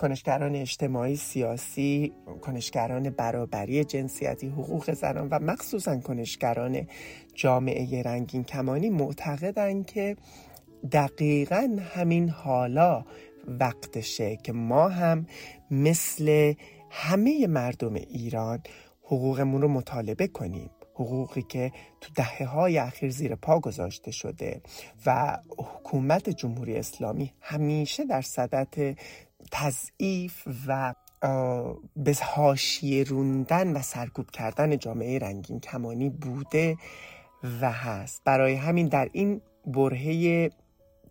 کنشگران 0.00 0.54
اجتماعی 0.54 1.16
سیاسی 1.16 2.12
کنشگران 2.42 3.10
برابری 3.10 3.84
جنسیتی 3.84 4.48
حقوق 4.48 4.92
زنان 4.92 5.28
و 5.28 5.38
مخصوصا 5.38 5.96
کنشگران 5.96 6.86
جامعه 7.34 8.02
رنگین 8.02 8.44
کمانی 8.44 8.90
معتقدند 8.90 9.86
که 9.86 10.16
دقیقا 10.92 11.76
همین 11.94 12.28
حالا 12.28 13.04
وقتشه 13.48 14.36
که 14.36 14.52
ما 14.52 14.88
هم 14.88 15.26
مثل 15.70 16.54
همه 16.90 17.46
مردم 17.46 17.94
ایران 17.94 18.62
حقوقمون 19.02 19.62
رو 19.62 19.68
مطالبه 19.68 20.26
کنیم. 20.26 20.70
حقوقی 21.04 21.42
که 21.42 21.72
تو 22.00 22.12
دهه 22.14 22.44
های 22.44 22.78
اخیر 22.78 23.10
زیر 23.10 23.34
پا 23.34 23.60
گذاشته 23.60 24.10
شده 24.10 24.60
و 25.06 25.38
حکومت 25.58 26.30
جمهوری 26.30 26.76
اسلامی 26.76 27.32
همیشه 27.40 28.04
در 28.04 28.22
صدت 28.22 28.96
تضعیف 29.50 30.48
و 30.66 30.94
به 31.96 32.16
حاشیه 32.22 33.04
روندن 33.04 33.72
و 33.72 33.82
سرکوب 33.82 34.30
کردن 34.30 34.78
جامعه 34.78 35.18
رنگین 35.18 35.60
کمانی 35.60 36.10
بوده 36.10 36.76
و 37.60 37.72
هست. 37.72 38.22
برای 38.24 38.54
همین 38.54 38.88
در 38.88 39.08
این 39.12 39.40
برهه 39.66 40.50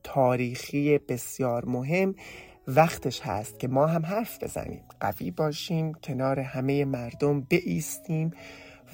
تاریخی 0.04 0.98
بسیار 0.98 1.66
مهم 1.66 2.16
وقتش 2.68 3.22
هست 3.22 3.60
که 3.60 3.68
ما 3.68 3.88
هم 3.88 4.06
حرف 4.06 4.44
بزنیم. 4.44 4.84
قوی 5.00 5.32
باشیم 5.32 5.94
کنار 5.94 6.40
همه 6.40 6.86
مردم 6.86 7.42
بایستیم. 7.42 8.32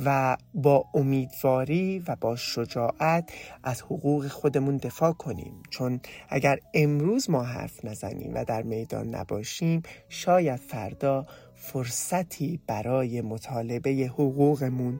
و 0.05 0.37
با 0.53 0.85
امیدواری 0.93 2.03
و 2.07 2.15
با 2.21 2.35
شجاعت 2.35 3.31
از 3.63 3.81
حقوق 3.81 4.27
خودمون 4.27 4.77
دفاع 4.77 5.11
کنیم. 5.11 5.63
چون 5.69 5.99
اگر 6.29 6.59
امروز 6.73 7.29
ما 7.29 7.43
حرف 7.43 7.85
نزنیم 7.85 8.31
و 8.33 8.45
در 8.45 8.61
میدان 8.61 9.15
نباشیم 9.15 9.81
شاید 10.09 10.59
فردا 10.59 11.25
فرصتی 11.55 12.59
برای 12.67 13.21
مطالبه 13.21 13.91
حقوقمون 13.91 14.99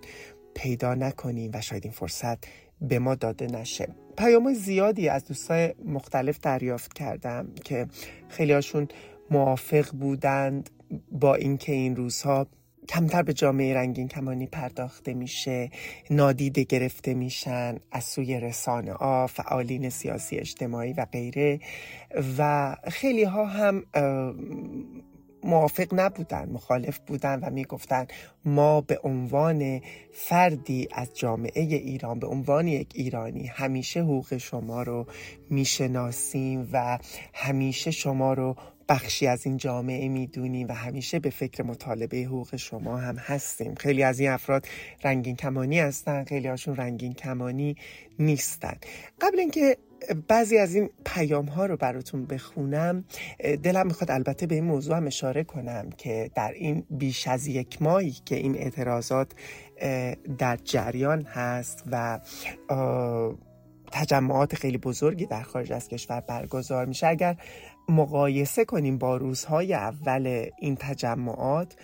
پیدا 0.56 0.96
نکنیم 0.96 1.52
و 1.54 1.62
شاید 1.62 1.84
این 1.84 1.94
فرصت 1.94 2.38
به 2.82 3.00
ما 3.00 3.16
داده 3.16 3.48
نشه. 3.48 3.88
پیام 4.18 4.54
زیادی 4.54 5.10
از 5.10 5.26
دوستای 5.26 5.74
مختلف 5.86 6.40
دریافت 6.40 6.94
کردم 6.94 7.48
که 7.64 7.88
خیلی 8.30 8.54
هاشون 8.54 8.88
موافق 9.32 9.92
بودند 9.92 10.70
با 11.12 11.36
اینکه 11.36 11.72
این 11.72 11.96
روزها 11.96 12.48
کمتر 12.90 13.24
به 13.24 13.34
جامعه 13.34 13.74
رنگین 13.74 14.08
کمانی 14.08 14.48
پرداخته 14.48 15.14
میشه 15.14 15.70
نادیده 16.10 16.64
گرفته 16.64 17.14
میشن 17.14 17.80
از 17.92 18.04
سوی 18.04 18.40
رسانه 18.40 18.94
ها 18.94 19.28
فعالین 19.28 19.90
سیاسی 19.90 20.38
اجتماعی 20.38 20.94
و 20.94 21.06
غیره. 21.06 21.60
و 22.38 22.76
خیلی 22.88 23.24
ها 23.24 23.46
هم 23.46 23.84
موافق 25.44 25.88
نبودن 25.92 26.50
مخالف 26.52 27.00
بودن 27.08 27.40
و 27.40 27.50
می‌گفتن 27.50 28.08
ما 28.46 28.82
به 28.82 29.00
عنوان 29.04 29.82
فردی 30.14 30.88
از 30.92 31.14
جامعه 31.14 31.64
ایران 31.64 32.20
به 32.20 32.28
عنوان 32.28 32.68
یک 32.68 32.92
ایرانی 32.94 33.48
همیشه 33.48 34.02
حقوق 34.02 34.38
شما 34.38 34.84
رو 34.84 35.08
می‌شناسیم 35.50 36.70
و 36.72 37.00
همیشه 37.34 37.92
شما 37.92 38.34
رو 38.34 38.56
بخشی 38.90 39.28
از 39.28 39.46
این 39.46 39.58
جامعه 39.58 40.08
می‌دونیم 40.08 40.68
و 40.68 40.74
همیشه 40.74 41.20
به 41.20 41.30
فکر 41.30 41.64
مطالبه 41.64 42.18
حقوق 42.18 42.56
شما 42.56 42.98
هم 42.98 43.16
هستیم. 43.16 43.76
خیلی 43.76 44.04
از 44.04 44.20
این 44.20 44.30
افراد 44.30 44.68
رنگین 45.04 45.36
کمانی 45.36 45.80
هستن 45.80 46.24
خیلی 46.24 46.48
هاشون 46.48 46.76
رنگین 46.76 47.14
کمانی 47.14 47.76
نیستن. 48.20 48.74
قبل 49.22 49.40
اینکه 49.40 49.78
بعضی 50.28 50.58
از 50.58 50.76
این 50.76 50.90
پیام 51.06 51.46
ها 51.46 51.66
رو 51.66 51.78
براتون 51.78 52.26
بخونم 52.26 53.06
دلم 53.64 53.88
می‌خواد 53.88 54.12
البته 54.12 54.48
به 54.48 54.56
این 54.56 54.64
موضوع 54.64 54.98
هم 54.98 55.08
اشاره 55.08 55.44
کنم 55.44 55.90
که 55.98 56.32
در 56.36 56.52
این 56.52 56.84
بیش 56.90 57.28
از 57.28 57.48
یک 57.48 57.82
ماهی 57.82 58.16
که 58.26 58.36
این 58.36 58.56
اعتراضات 58.56 59.32
در 60.38 60.58
جریان 60.64 61.22
هست 61.22 61.84
و 61.92 62.20
تجمعات 63.92 64.56
خیلی 64.56 64.78
بزرگی 64.78 65.26
در 65.26 65.42
خارج 65.44 65.72
از 65.72 65.88
کشور 65.88 66.20
برگزار 66.20 66.86
میشه. 66.86 67.08
اگر 67.08 67.38
مقایسه 67.90 68.66
کنیم 68.66 68.98
با 68.98 69.18
روزهای 69.18 69.74
اول 69.74 70.50
این 70.60 70.76
تجمعات 70.76 71.76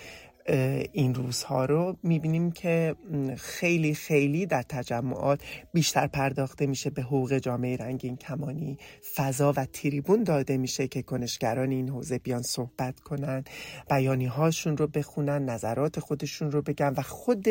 این 0.92 1.16
روزها 1.16 1.66
رو 1.66 1.98
می‌بینیم 2.04 2.52
که 2.52 2.96
خیلی 3.38 3.94
خیلی 3.94 4.46
در 4.46 4.62
تجمعات 4.62 5.40
بیشتر 5.74 6.08
پرداخته 6.08 6.66
میشه 6.66 6.90
به 6.90 7.02
حقوق 7.02 7.38
جامعه 7.38 7.78
رنگین 7.78 8.18
کمانی. 8.18 8.78
فضا 9.16 9.54
و 9.58 9.66
تریبون 9.66 10.24
داده 10.24 10.58
میشه 10.58 10.88
که 10.88 11.02
کنشگران 11.02 11.72
این 11.72 11.90
حوزه 11.90 12.18
بیان 12.18 12.42
صحبت 12.42 13.00
کنن 13.00 13.44
بیانی 13.90 14.26
هاشون 14.26 14.78
رو 14.78 14.88
بخونن 14.88 15.46
نظرات 15.46 16.00
خودشون 16.00 16.52
رو 16.52 16.62
بگن 16.62 16.94
و 16.98 17.02
خود 17.02 17.46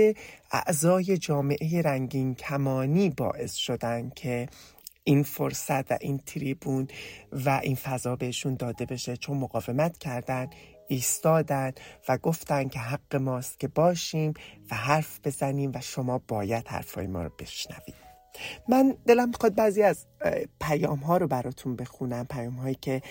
اعضای 0.52 1.18
جامعه 1.18 1.82
رنگین 1.82 2.34
کمانی 2.34 3.10
باعث 3.10 3.54
شدن 3.54 4.10
که 4.16 4.48
این 5.04 5.22
فرصت 5.22 5.92
و 5.92 5.98
این 6.00 6.18
تریبون 6.18 6.88
و 7.32 7.60
این 7.62 7.76
فضا 7.76 8.16
بهشون 8.16 8.54
داده 8.54 8.84
بشه. 8.86 9.16
چون 9.16 9.36
مقاومت 9.36 9.98
کردن 9.98 10.50
ایستادن 10.88 11.72
و 12.08 12.18
گفتن 12.18 12.68
که 12.68 12.78
حق 12.78 13.16
ماست 13.16 13.60
که 13.60 13.68
باشیم 13.68 14.34
و 14.70 14.74
حرف 14.74 15.20
بزنیم 15.24 15.72
و 15.74 15.80
شما 15.80 16.20
باید 16.28 16.68
حرفای 16.68 17.06
ما 17.06 17.22
رو 17.22 17.30
بشنوید. 17.38 17.94
من 18.68 18.96
دلم 19.06 19.28
می‌خواد 19.28 19.54
بعضی 19.54 19.82
از 19.82 20.06
پیام 20.60 20.98
ها 20.98 21.16
رو 21.16 21.26
براتون 21.26 21.76
بخونم. 21.76 22.26
پیام 22.26 22.54
هایی 22.54 22.74
که 22.74 23.02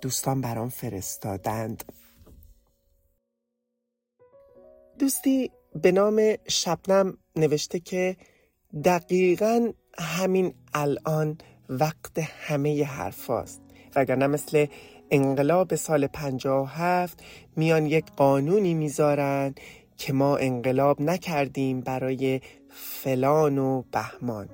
دوستان 0.00 0.40
برام 0.40 0.68
فرستادند. 0.68 1.84
دوستی 4.98 5.50
به 5.82 5.92
نام 5.92 6.34
شبنم 6.48 7.18
نوشته 7.36 7.80
که 7.80 8.16
دقیقا 8.84 9.72
همین 9.98 10.54
الان 10.74 11.38
وقت 11.68 12.18
همه 12.18 12.84
حرف 12.84 13.26
هاست 13.26 13.60
وگرنه 13.96 14.26
مثل 14.26 14.66
انقلاب 15.10 15.74
سال 15.74 16.06
57 16.06 17.22
میان 17.56 17.86
یک 17.86 18.04
قانونی 18.16 18.74
می‌ذارن 18.74 19.54
که 19.96 20.12
ما 20.12 20.36
انقلاب 20.36 21.00
نکردیم 21.00 21.80
برای 21.80 22.40
فلان 22.70 23.58
و 23.58 23.82
بهمان. 23.92 24.48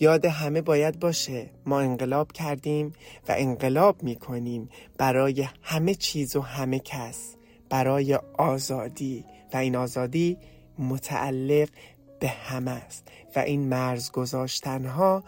یاد 0.00 0.24
همه 0.24 0.60
باید 0.60 0.98
باشه 0.98 1.50
ما 1.66 1.80
انقلاب 1.80 2.32
کردیم 2.32 2.92
و 3.28 3.34
انقلاب 3.38 4.02
می‌کنیم 4.02 4.68
برای 4.98 5.48
همه 5.62 5.94
چیز 5.94 6.36
و 6.36 6.40
همه 6.40 6.78
کس 6.78 7.36
برای 7.70 8.18
آزادی. 8.38 9.24
و 9.52 9.56
این 9.56 9.76
آزادی 9.76 10.38
متعلق 10.78 11.68
به 12.22 12.28
همه 12.28 12.70
است 12.70 13.08
و 13.36 13.38
این 13.38 13.68
مرز 13.68 14.10
گذاشتن 14.10 14.84
ها 14.84 15.24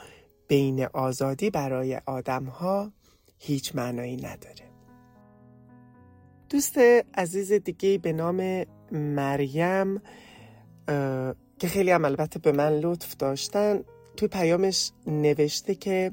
بین 0.48 0.84
آزادی 0.84 1.50
برای 1.50 2.00
آدم 2.06 2.44
ها 2.44 2.92
هیچ 3.38 3.74
معنایی 3.74 4.16
نداره. 4.16 4.70
دوست 6.50 6.78
عزیز 7.14 7.52
دیگه 7.52 7.98
به 7.98 8.12
نام 8.12 8.64
مریم 8.92 10.00
که 11.58 11.68
خیلی 11.68 11.90
هم 11.90 12.04
البته 12.04 12.38
به 12.38 12.52
من 12.52 12.72
لطف 12.72 13.16
داشتن 13.16 13.80
توی 14.16 14.28
پیامش 14.28 14.90
نوشته 15.06 15.74
که 15.74 16.12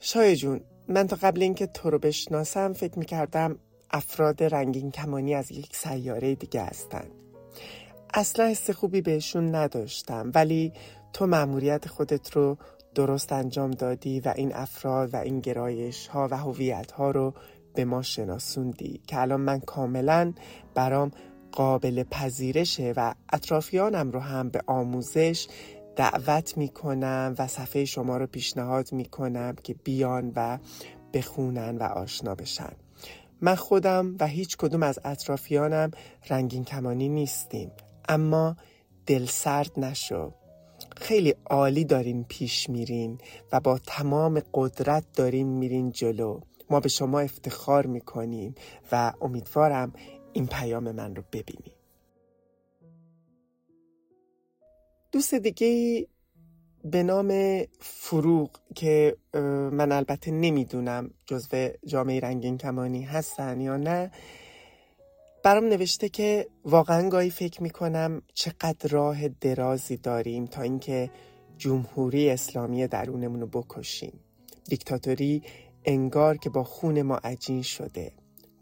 شای 0.00 0.36
جون 0.36 0.60
من 0.88 1.06
تا 1.06 1.16
قبل 1.16 1.42
اینکه 1.42 1.66
تو 1.66 1.90
رو 1.90 1.98
بشناسم 1.98 2.72
فکر 2.72 2.98
می‌کردم 2.98 3.58
افراد 3.90 4.42
رنگین 4.42 4.90
کمانی 4.90 5.34
از 5.34 5.50
یک 5.52 5.76
سیاره 5.76 6.34
دیگه 6.34 6.62
هستن. 6.62 7.06
اصلا 8.18 8.46
حس 8.46 8.70
خوبی 8.70 9.00
بهشون 9.00 9.54
نداشتم. 9.54 10.30
ولی 10.34 10.72
تو 11.12 11.26
مأموریت 11.26 11.88
خودت 11.88 12.30
رو 12.30 12.56
درست 12.94 13.32
انجام 13.32 13.70
دادی 13.70 14.20
و 14.20 14.32
این 14.36 14.54
افراد 14.54 15.14
و 15.14 15.16
این 15.16 15.40
گرایش 15.40 16.06
ها 16.06 16.28
و 16.30 16.36
هویت 16.36 16.92
ها 16.92 17.10
رو 17.10 17.34
به 17.74 17.84
ما 17.84 18.02
شناسوندی 18.02 19.00
که 19.06 19.20
الان 19.20 19.40
من 19.40 19.60
کاملا 19.60 20.32
برام 20.74 21.10
قابل 21.52 22.02
پذیرشه 22.02 22.92
و 22.96 23.14
اطرافیانم 23.32 24.10
رو 24.10 24.20
هم 24.20 24.48
به 24.48 24.60
آموزش 24.66 25.46
دعوت 25.96 26.58
می‌کنم 26.58 27.34
و 27.38 27.46
صفحه 27.46 27.84
شما 27.84 28.16
رو 28.16 28.26
پیشنهاد 28.26 28.92
می‌کنم 28.92 29.54
که 29.62 29.74
بیان 29.74 30.32
و 30.36 30.58
بخونن 31.12 31.76
و 31.76 31.82
آشنا 31.82 32.34
بشن. 32.34 32.72
من 33.40 33.54
خودم 33.54 34.16
و 34.20 34.26
هیچ 34.26 34.56
کدوم 34.56 34.82
از 34.82 34.98
اطرافیانم 35.04 35.90
رنگین 36.30 36.64
کمانی 36.64 37.08
نیستیم. 37.08 37.70
اما 38.08 38.56
دل 39.06 39.26
سرد 39.26 39.80
نشو. 39.80 40.32
خیلی 40.96 41.34
عالی 41.46 41.84
دارین 41.84 42.24
پیش 42.24 42.70
میرین 42.70 43.18
و 43.52 43.60
با 43.60 43.78
تمام 43.78 44.42
قدرت 44.54 45.04
دارین 45.14 45.48
میرین 45.48 45.90
جلو. 45.90 46.40
ما 46.70 46.80
به 46.80 46.88
شما 46.88 47.20
افتخار 47.20 47.86
می‌کنیم 47.86 48.54
و 48.92 49.12
امیدوارم 49.20 49.92
این 50.32 50.46
پیام 50.46 50.92
من 50.92 51.16
رو 51.16 51.22
ببینیم 51.32 51.72
دوست 55.12 55.34
دیگه 55.34 56.06
به 56.84 57.02
نام 57.02 57.62
فروغ 57.80 58.50
که 58.74 59.16
من 59.72 59.92
البته 59.92 60.30
نمی‌دونم 60.30 61.10
جزو 61.26 61.68
جامعه 61.86 62.20
رنگین 62.20 62.58
کمانی 62.58 63.02
هستن 63.02 63.60
یا 63.60 63.76
نه 63.76 64.10
برام 65.46 65.64
نوشته 65.64 66.08
که 66.08 66.46
واقعا 66.64 67.08
گاهی 67.08 67.30
فکر 67.30 67.62
می‌کنم 67.62 68.22
چقدر 68.34 68.88
راه 68.90 69.28
درازی 69.28 69.96
داریم 69.96 70.46
تا 70.46 70.62
اینکه 70.62 71.10
جمهوری 71.58 72.30
اسلامی 72.30 72.86
درونمون 72.86 73.40
رو 73.40 73.46
بکشیم. 73.46 74.20
دیکتاتوری 74.68 75.42
انگار 75.84 76.36
که 76.36 76.50
با 76.50 76.64
خون 76.64 77.02
ما 77.02 77.16
عجین 77.16 77.62
شده. 77.62 78.12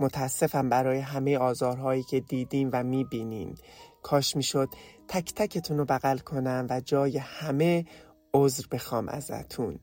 متاسفم 0.01 0.69
برای 0.69 0.99
همه 0.99 1.39
آزارهایی 1.39 2.03
که 2.03 2.21
دیدیم 2.21 2.71
و 2.73 2.83
می‌بینیم. 2.83 3.55
کاش 4.03 4.37
می‌شد 4.37 4.69
تک 5.09 5.35
تکتون 5.35 5.79
رو 5.79 5.85
بغل 5.85 6.19
کنم 6.19 6.67
و 6.71 6.81
جای 6.81 7.19
همه 7.19 7.85
عذر 8.35 8.65
بخوام 8.71 9.09
ازتون. 9.09 9.79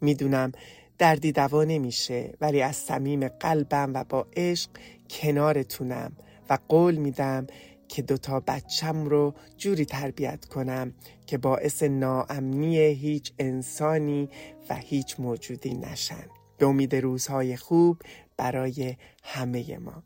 می‌دونم 0.00 0.52
دردی 0.98 1.32
دوا 1.32 1.64
نمیشه 1.64 2.34
ولی 2.40 2.62
از 2.62 2.76
صمیم 2.76 3.28
قلبم 3.28 3.90
و 3.94 4.04
با 4.04 4.26
عشق 4.36 4.70
کنارتونم. 5.10 6.12
و 6.50 6.58
قول 6.68 6.96
میدم 6.96 7.46
که 7.88 8.02
دوتا 8.02 8.40
بچم 8.40 9.04
رو 9.04 9.34
جوری 9.56 9.84
تربیت 9.84 10.44
کنم 10.44 10.94
که 11.26 11.38
باعث 11.38 11.82
ناامنی 11.82 12.78
هیچ 12.78 13.32
انسانی 13.38 14.28
و 14.70 14.74
هیچ 14.74 15.20
موجودی 15.20 15.74
نشن. 15.74 16.26
به 16.58 16.66
امید 16.66 16.96
روزهای 16.96 17.56
خوب 17.56 18.02
برای 18.36 18.96
همه 19.24 19.78
ما. 19.78 20.02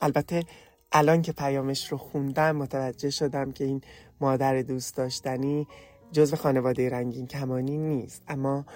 البته 0.00 0.44
الان 0.92 1.22
که 1.22 1.32
پیامش 1.32 1.92
رو 1.92 1.98
خوندم 1.98 2.56
متوجه 2.56 3.10
شدم 3.10 3.52
که 3.52 3.64
این 3.64 3.80
مادر 4.20 4.62
دوست 4.62 4.96
داشتنی 4.96 5.66
جزو 6.12 6.36
خانواده 6.36 6.90
رنگین 6.90 7.26
کمانی 7.26 7.78
نیست. 7.78 8.22
اما 8.28 8.66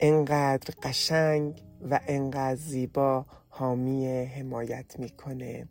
انقدر 0.00 0.74
قشنگ 0.82 1.62
و 1.90 2.00
انقدر 2.08 2.54
زیبا 2.54 3.26
حامی 3.48 4.06
حمایت 4.06 4.98
می‌کنه. 4.98 5.68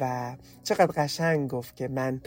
و 0.00 0.36
چقدر 0.64 0.92
قشنگ 0.96 1.50
گفت 1.50 1.76
که 1.76 1.88
من 1.88 2.20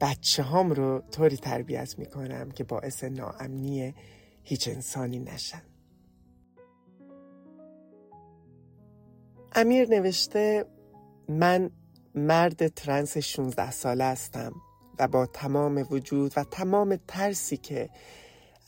بچه 0.00 0.42
هام 0.42 0.70
رو 0.70 1.02
طوری 1.10 1.36
تربیت 1.36 1.98
می‌کنم 1.98 2.50
که 2.50 2.64
باعث 2.64 3.04
ناامنی 3.04 3.94
هیچ 4.44 4.68
انسانی 4.68 5.18
نشن 5.18 5.62
امیر 9.54 9.88
نوشته 9.88 10.64
من 11.28 11.70
مرد 12.14 12.68
ترنس 12.68 13.18
16 13.18 13.70
ساله 13.70 14.04
هستم 14.04 14.52
و 14.98 15.08
با 15.08 15.26
تمام 15.26 15.86
وجود 15.90 16.32
و 16.36 16.44
تمام 16.44 16.96
ترسی 17.08 17.56
که 17.56 17.90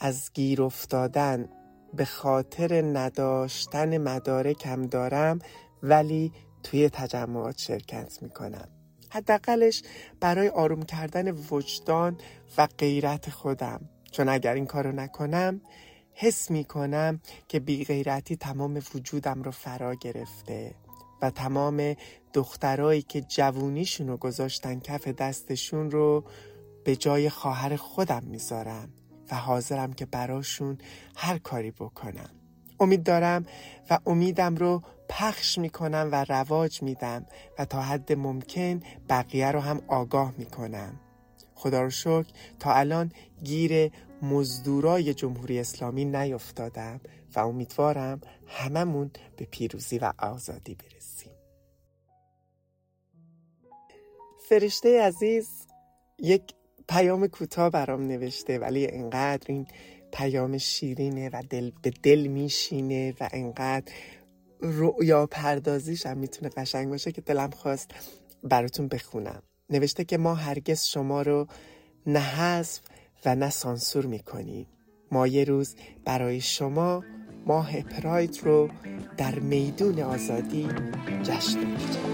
از 0.00 0.30
گیر 0.34 0.62
افتادن 0.62 1.48
به 1.94 2.04
خاطر 2.04 2.82
نداشتن 2.82 3.98
مدارکم 3.98 4.86
دارم 4.86 5.38
ولی 5.82 6.32
توی 6.62 6.88
تجمعات 6.88 7.58
شرکت 7.58 8.22
می‌کنم. 8.22 8.68
حداقلش 9.10 9.82
برای 10.20 10.48
آروم 10.48 10.82
کردن 10.82 11.30
وجدان 11.30 12.16
و 12.58 12.68
غیرت 12.78 13.30
خودم. 13.30 13.88
چون 14.10 14.28
اگر 14.28 14.54
این 14.54 14.66
کارو 14.66 14.92
نکنم 14.92 15.60
حس 16.12 16.50
می‌کنم 16.50 17.20
که 17.48 17.60
بی 17.60 17.84
غیرتی 17.84 18.36
تمام 18.36 18.82
وجودم 18.94 19.42
رو 19.42 19.50
فرا 19.50 19.94
گرفته 19.94 20.74
و 21.22 21.30
تمام 21.30 21.94
دخترایی 22.32 23.02
که 23.02 23.20
جوونیشون 23.20 24.08
رو 24.08 24.16
گذاشتن 24.16 24.80
کف 24.80 25.08
دستشون 25.08 25.90
رو 25.90 26.24
به 26.84 26.96
جای 26.96 27.30
خواهر 27.30 27.76
خودم 27.76 28.22
می‌ذارم 28.24 28.92
و 29.30 29.36
حاضرم 29.36 29.92
که 29.92 30.06
براشون 30.06 30.78
هر 31.16 31.38
کاری 31.38 31.70
بکنم. 31.70 32.30
امید 32.80 33.02
دارم 33.02 33.46
و 33.90 33.98
امیدم 34.06 34.56
رو 34.56 34.82
پخش 35.08 35.58
می‌کنم 35.58 36.08
و 36.12 36.24
رواج 36.28 36.82
میدم 36.82 37.26
و 37.58 37.64
تا 37.64 37.82
حد 37.82 38.12
ممکن 38.12 38.80
بقیه 39.08 39.52
رو 39.52 39.60
هم 39.60 39.82
آگاه 39.88 40.34
می‌کنم. 40.38 41.00
خدا 41.54 41.82
رو 41.82 41.90
شکر 41.90 42.26
تا 42.58 42.72
الان 42.72 43.12
گیر 43.44 43.90
مزدورای 44.22 45.14
جمهوری 45.14 45.60
اسلامی 45.60 46.04
نیفتادم 46.04 47.00
و 47.34 47.40
امیدوارم 47.40 48.20
هممون 48.46 49.10
به 49.36 49.44
پیروزی 49.44 49.98
و 49.98 50.12
آزادی 50.18 50.74
برسیم. 50.74 51.32
فرشته 54.48 55.02
عزیز 55.02 55.48
یک 56.18 56.42
پیام 56.88 57.26
کوتاه 57.26 57.70
برام 57.70 58.02
نوشته 58.02 58.58
ولی 58.58 58.88
انقدر 58.90 59.46
این 59.48 59.66
پیام 60.12 60.58
شیرینه 60.58 61.30
و 61.32 61.42
دل 61.50 61.70
به 61.82 61.92
دل 62.02 62.26
میشینه 62.26 63.14
و 63.20 63.28
انقدر 63.32 63.92
رؤیا 64.60 65.26
پردازیش 65.26 66.06
هم 66.06 66.18
می‌تونه 66.18 66.50
قشنگ 66.56 66.88
باشه 66.88 67.12
که 67.12 67.20
دلم 67.20 67.50
خواست 67.50 67.90
براتون 68.42 68.88
بخونم. 68.88 69.42
نوشته 69.70 70.04
که 70.04 70.18
ما 70.18 70.34
هرگز 70.34 70.84
شما 70.84 71.22
رو 71.22 71.46
نه 72.06 72.20
حذف 72.20 72.80
و 73.24 73.34
نه 73.34 73.50
سانسور 73.50 74.06
می‌کنیم. 74.06 74.66
ما 75.12 75.26
یه 75.26 75.44
روز 75.44 75.74
برای 76.04 76.40
شما 76.40 77.04
ماه 77.46 77.82
پراید 77.82 78.40
رو 78.42 78.68
در 79.16 79.38
میدون 79.38 80.00
آزادی 80.00 80.68
جشن 81.22 81.58
می‌گیریم 81.58 82.08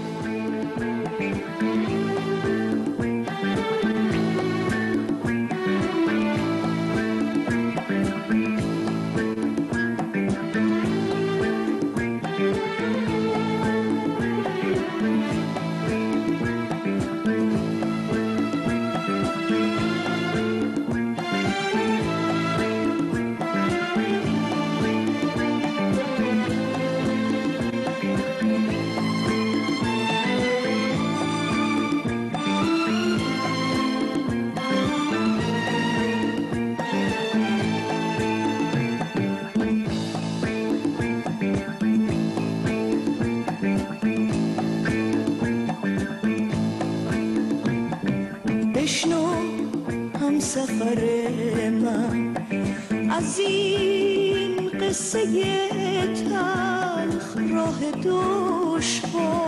تلخ 56.15 57.37
راه 57.53 57.79
دشوار 58.03 59.39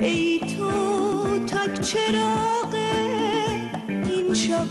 ای 0.00 0.40
تو 0.40 0.70
تک 1.46 1.80
چراغ 1.80 2.74
این 3.88 4.34
شب 4.34 4.68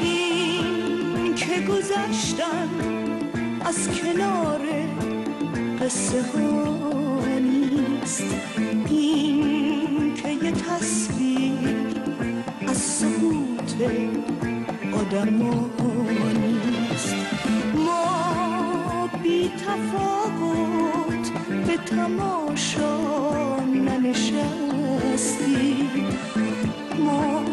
این 0.00 1.34
که 1.34 1.60
گذشتن 1.60 2.68
از 3.64 3.88
کنار 3.88 4.60
قصه 5.80 6.22
ها. 6.22 6.51
تماشا 21.86 22.96
ننشستی. 23.64 25.10
ما 26.98 27.44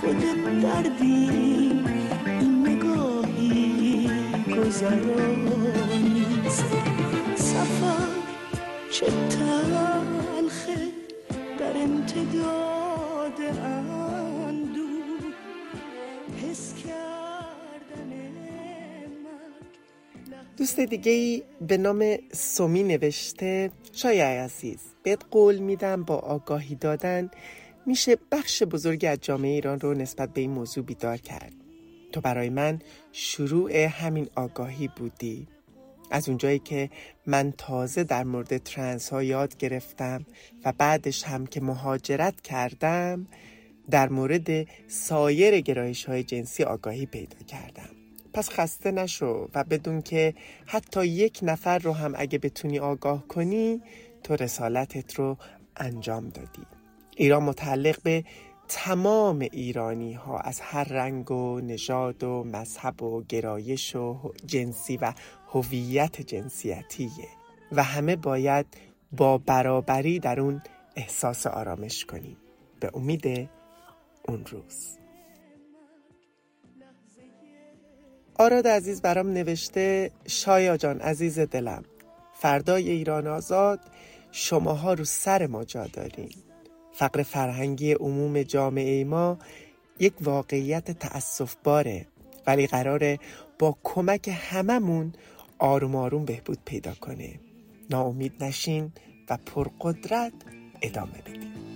خود 0.00 0.22
دردیم 0.62 1.84
این 2.26 2.68
نگاهی 2.68 4.10
گذرانیست. 4.56 5.80
سفر 7.36 8.08
چه 8.90 9.06
تلخه 9.06 10.78
در 11.58 11.74
امتداد 11.82 13.40
ام 13.64 13.99
دوست 20.56 20.80
دیگه 20.80 21.12
ای 21.12 21.42
به 21.60 21.76
نام 21.76 22.16
سومی 22.32 22.82
نوشته 22.82 23.70
شای 23.92 24.20
عزیز 24.20 24.78
بهت 25.02 25.22
قول 25.30 25.58
میدم 25.58 26.02
با 26.02 26.16
آگاهی 26.16 26.74
دادن 26.74 27.30
میشه 27.86 28.16
بخش 28.32 28.62
بزرگی 28.62 29.06
از 29.06 29.18
جامعه 29.22 29.50
ایران 29.50 29.80
رو 29.80 29.94
نسبت 29.94 30.32
به 30.32 30.40
این 30.40 30.50
موضوع 30.50 30.84
بیدار 30.84 31.16
کرد. 31.16 31.52
تو 32.12 32.20
برای 32.20 32.50
من 32.50 32.78
شروع 33.12 33.76
همین 33.76 34.28
آگاهی 34.34 34.88
بودی. 34.96 35.46
از 36.10 36.28
اونجایی 36.28 36.58
که 36.58 36.90
من 37.26 37.52
تازه 37.58 38.04
در 38.04 38.24
مورد 38.24 38.58
ترنس 38.58 39.08
ها 39.08 39.22
یاد 39.22 39.56
گرفتم 39.56 40.26
و 40.64 40.72
بعدش 40.78 41.24
هم 41.24 41.46
که 41.46 41.60
مهاجرت 41.60 42.40
کردم 42.40 43.26
در 43.90 44.08
مورد 44.08 44.66
سایر 44.88 45.60
گرایش 45.60 46.04
های 46.04 46.22
جنسی 46.22 46.62
آگاهی 46.64 47.06
پیدا 47.06 47.38
کردم. 47.46 47.99
پس 48.32 48.50
خسته 48.50 48.90
نشو 48.90 49.48
و 49.54 49.64
بدون 49.64 50.02
که 50.02 50.34
حتی 50.66 51.06
یک 51.06 51.40
نفر 51.42 51.78
رو 51.78 51.92
هم 51.92 52.14
اگه 52.16 52.38
بتونی 52.38 52.78
آگاه 52.78 53.28
کنی 53.28 53.82
تو 54.22 54.36
رسالتت 54.36 55.14
رو 55.14 55.36
انجام 55.76 56.28
دادی. 56.28 56.62
ایران 57.16 57.42
متعلق 57.42 58.02
به 58.02 58.24
تمام 58.68 59.38
ایرانی 59.38 60.12
ها 60.12 60.38
از 60.38 60.60
هر 60.60 60.84
رنگ 60.84 61.30
و 61.30 61.60
نژاد 61.60 62.24
و 62.24 62.44
مذهب 62.44 63.02
و 63.02 63.22
گرایش 63.28 63.96
و 63.96 64.32
جنسی 64.46 64.96
و 64.96 65.12
هویت 65.48 66.20
جنسیتیه 66.20 67.28
و 67.72 67.82
همه 67.82 68.16
باید 68.16 68.66
با 69.12 69.38
برابری 69.38 70.18
در 70.18 70.40
اون 70.40 70.62
احساس 70.96 71.46
آرامش 71.46 72.04
کنیم. 72.04 72.36
به 72.80 72.90
امید 72.94 73.48
اون 74.28 74.44
روز. 74.46 74.99
آراد 78.40 78.66
عزیز 78.66 79.02
برام 79.02 79.28
نوشته 79.28 80.10
شایا 80.26 80.76
جان 80.76 81.00
عزیز 81.00 81.38
دلم 81.38 81.84
فردای 82.32 82.90
ایران 82.90 83.26
آزاد 83.26 83.80
شماها 84.32 84.94
رو 84.94 85.04
سر 85.04 85.46
ما 85.46 85.64
جا 85.64 85.86
دارین. 85.86 86.30
فقر 86.92 87.22
فرهنگی 87.22 87.92
عموم 87.92 88.42
جامعه 88.42 89.04
ما 89.04 89.38
یک 89.98 90.12
واقعیت 90.20 90.90
تأصف 90.90 91.56
باره 91.64 92.06
ولی 92.46 92.66
قراره 92.66 93.18
با 93.58 93.76
کمک 93.82 94.30
هممون 94.50 95.12
آروم 95.58 95.96
آروم 95.96 96.24
بهبود 96.24 96.58
پیدا 96.64 96.94
کنه. 96.94 97.40
ناامید 97.90 98.44
نشین 98.44 98.92
و 99.30 99.38
پرقدرت 99.46 100.32
ادامه 100.82 101.18
بدین. 101.26 101.69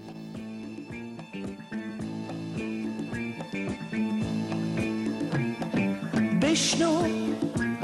بشنو 6.55 7.03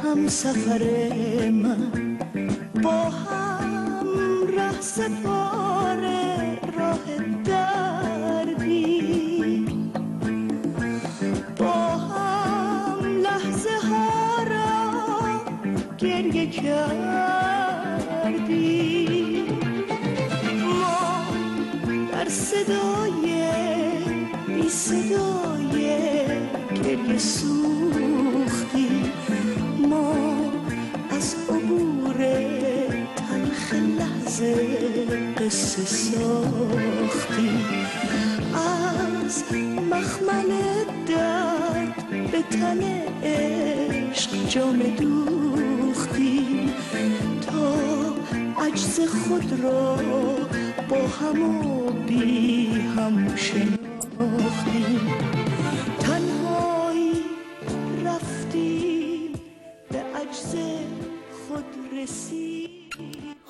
هم 0.02 0.28
سفر 0.28 0.82
من. 1.50 2.18
با 2.82 3.00
هم 3.10 4.06
ره 4.56 4.80
سپار 4.80 6.00
راه 6.78 7.04
دردی. 7.44 8.86
با 11.56 11.72
هم 11.96 13.04
لحظه 13.22 13.86
ها 13.90 14.42
را 14.42 14.80
گریه 15.98 16.46
کردی. 16.50 17.04
ما 20.64 21.26
در 22.12 22.28
صدای 22.28 23.28
بی 24.46 24.68
صدای 24.68 25.50
گریه 26.84 27.18
قصه 34.40 35.84
ساختی. 35.84 37.50
از 38.54 39.44
مخمل 39.90 40.50
درد 41.06 42.30
به 42.32 42.42
تن 42.42 42.80
عشق 43.22 44.48
جام 44.48 44.78
دوختی. 44.78 46.70
تا 47.46 47.74
عجز 48.66 49.00
خود 49.00 49.60
را 49.62 49.96
با 50.88 51.08
هم 51.08 51.66
و 51.66 51.90
بی 51.90 52.66
هم 52.96 53.36
شناختی. 53.36 55.00
تنهایی 56.00 57.22
رفتی 58.04 59.30
به 59.90 59.98
عجز 59.98 60.54
خود 61.48 61.64
رسید 62.02 62.79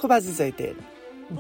خب 0.03 0.13
عزیزای 0.13 0.51
دل 0.51 0.75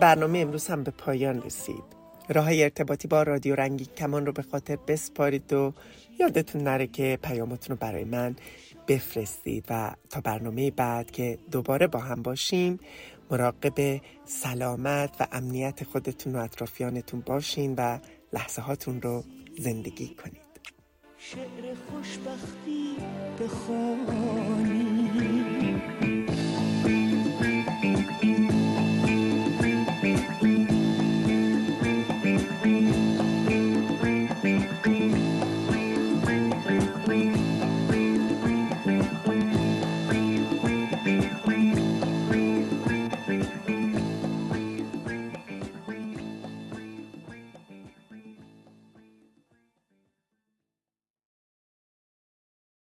برنامه 0.00 0.38
امروز 0.38 0.66
هم 0.66 0.82
به 0.82 0.90
پایان 0.90 1.42
رسید. 1.42 1.84
راه 2.28 2.48
ارتباطی 2.52 3.08
با 3.08 3.22
رادیو 3.22 3.54
رنگی 3.54 3.84
کمان 3.84 4.26
رو 4.26 4.32
به 4.32 4.42
خاطر 4.42 4.76
بسپارید 4.76 5.52
و 5.52 5.72
یادتون 6.18 6.62
نره 6.62 6.86
که 6.86 7.18
پیامتون 7.22 7.76
رو 7.76 7.76
برای 7.76 8.04
من 8.04 8.36
بفرستید 8.88 9.64
و 9.70 9.94
تا 10.10 10.20
برنامه 10.20 10.70
بعد 10.70 11.10
که 11.10 11.38
دوباره 11.50 11.86
با 11.86 11.98
هم 11.98 12.22
باشیم 12.22 12.80
مراقب 13.30 14.00
سلامت 14.24 15.16
و 15.20 15.26
امنیت 15.32 15.84
خودتون 15.84 16.36
و 16.36 16.38
اطرافیانتون 16.38 17.20
باشین 17.20 17.74
و 17.78 17.98
لحظه 18.32 18.62
هاتون 18.62 19.02
رو 19.02 19.24
زندگی 19.58 20.08
کنید. 20.08 20.50
شعر 21.18 21.74
خوشبختی 21.90 22.96
بخوانی 23.40 24.89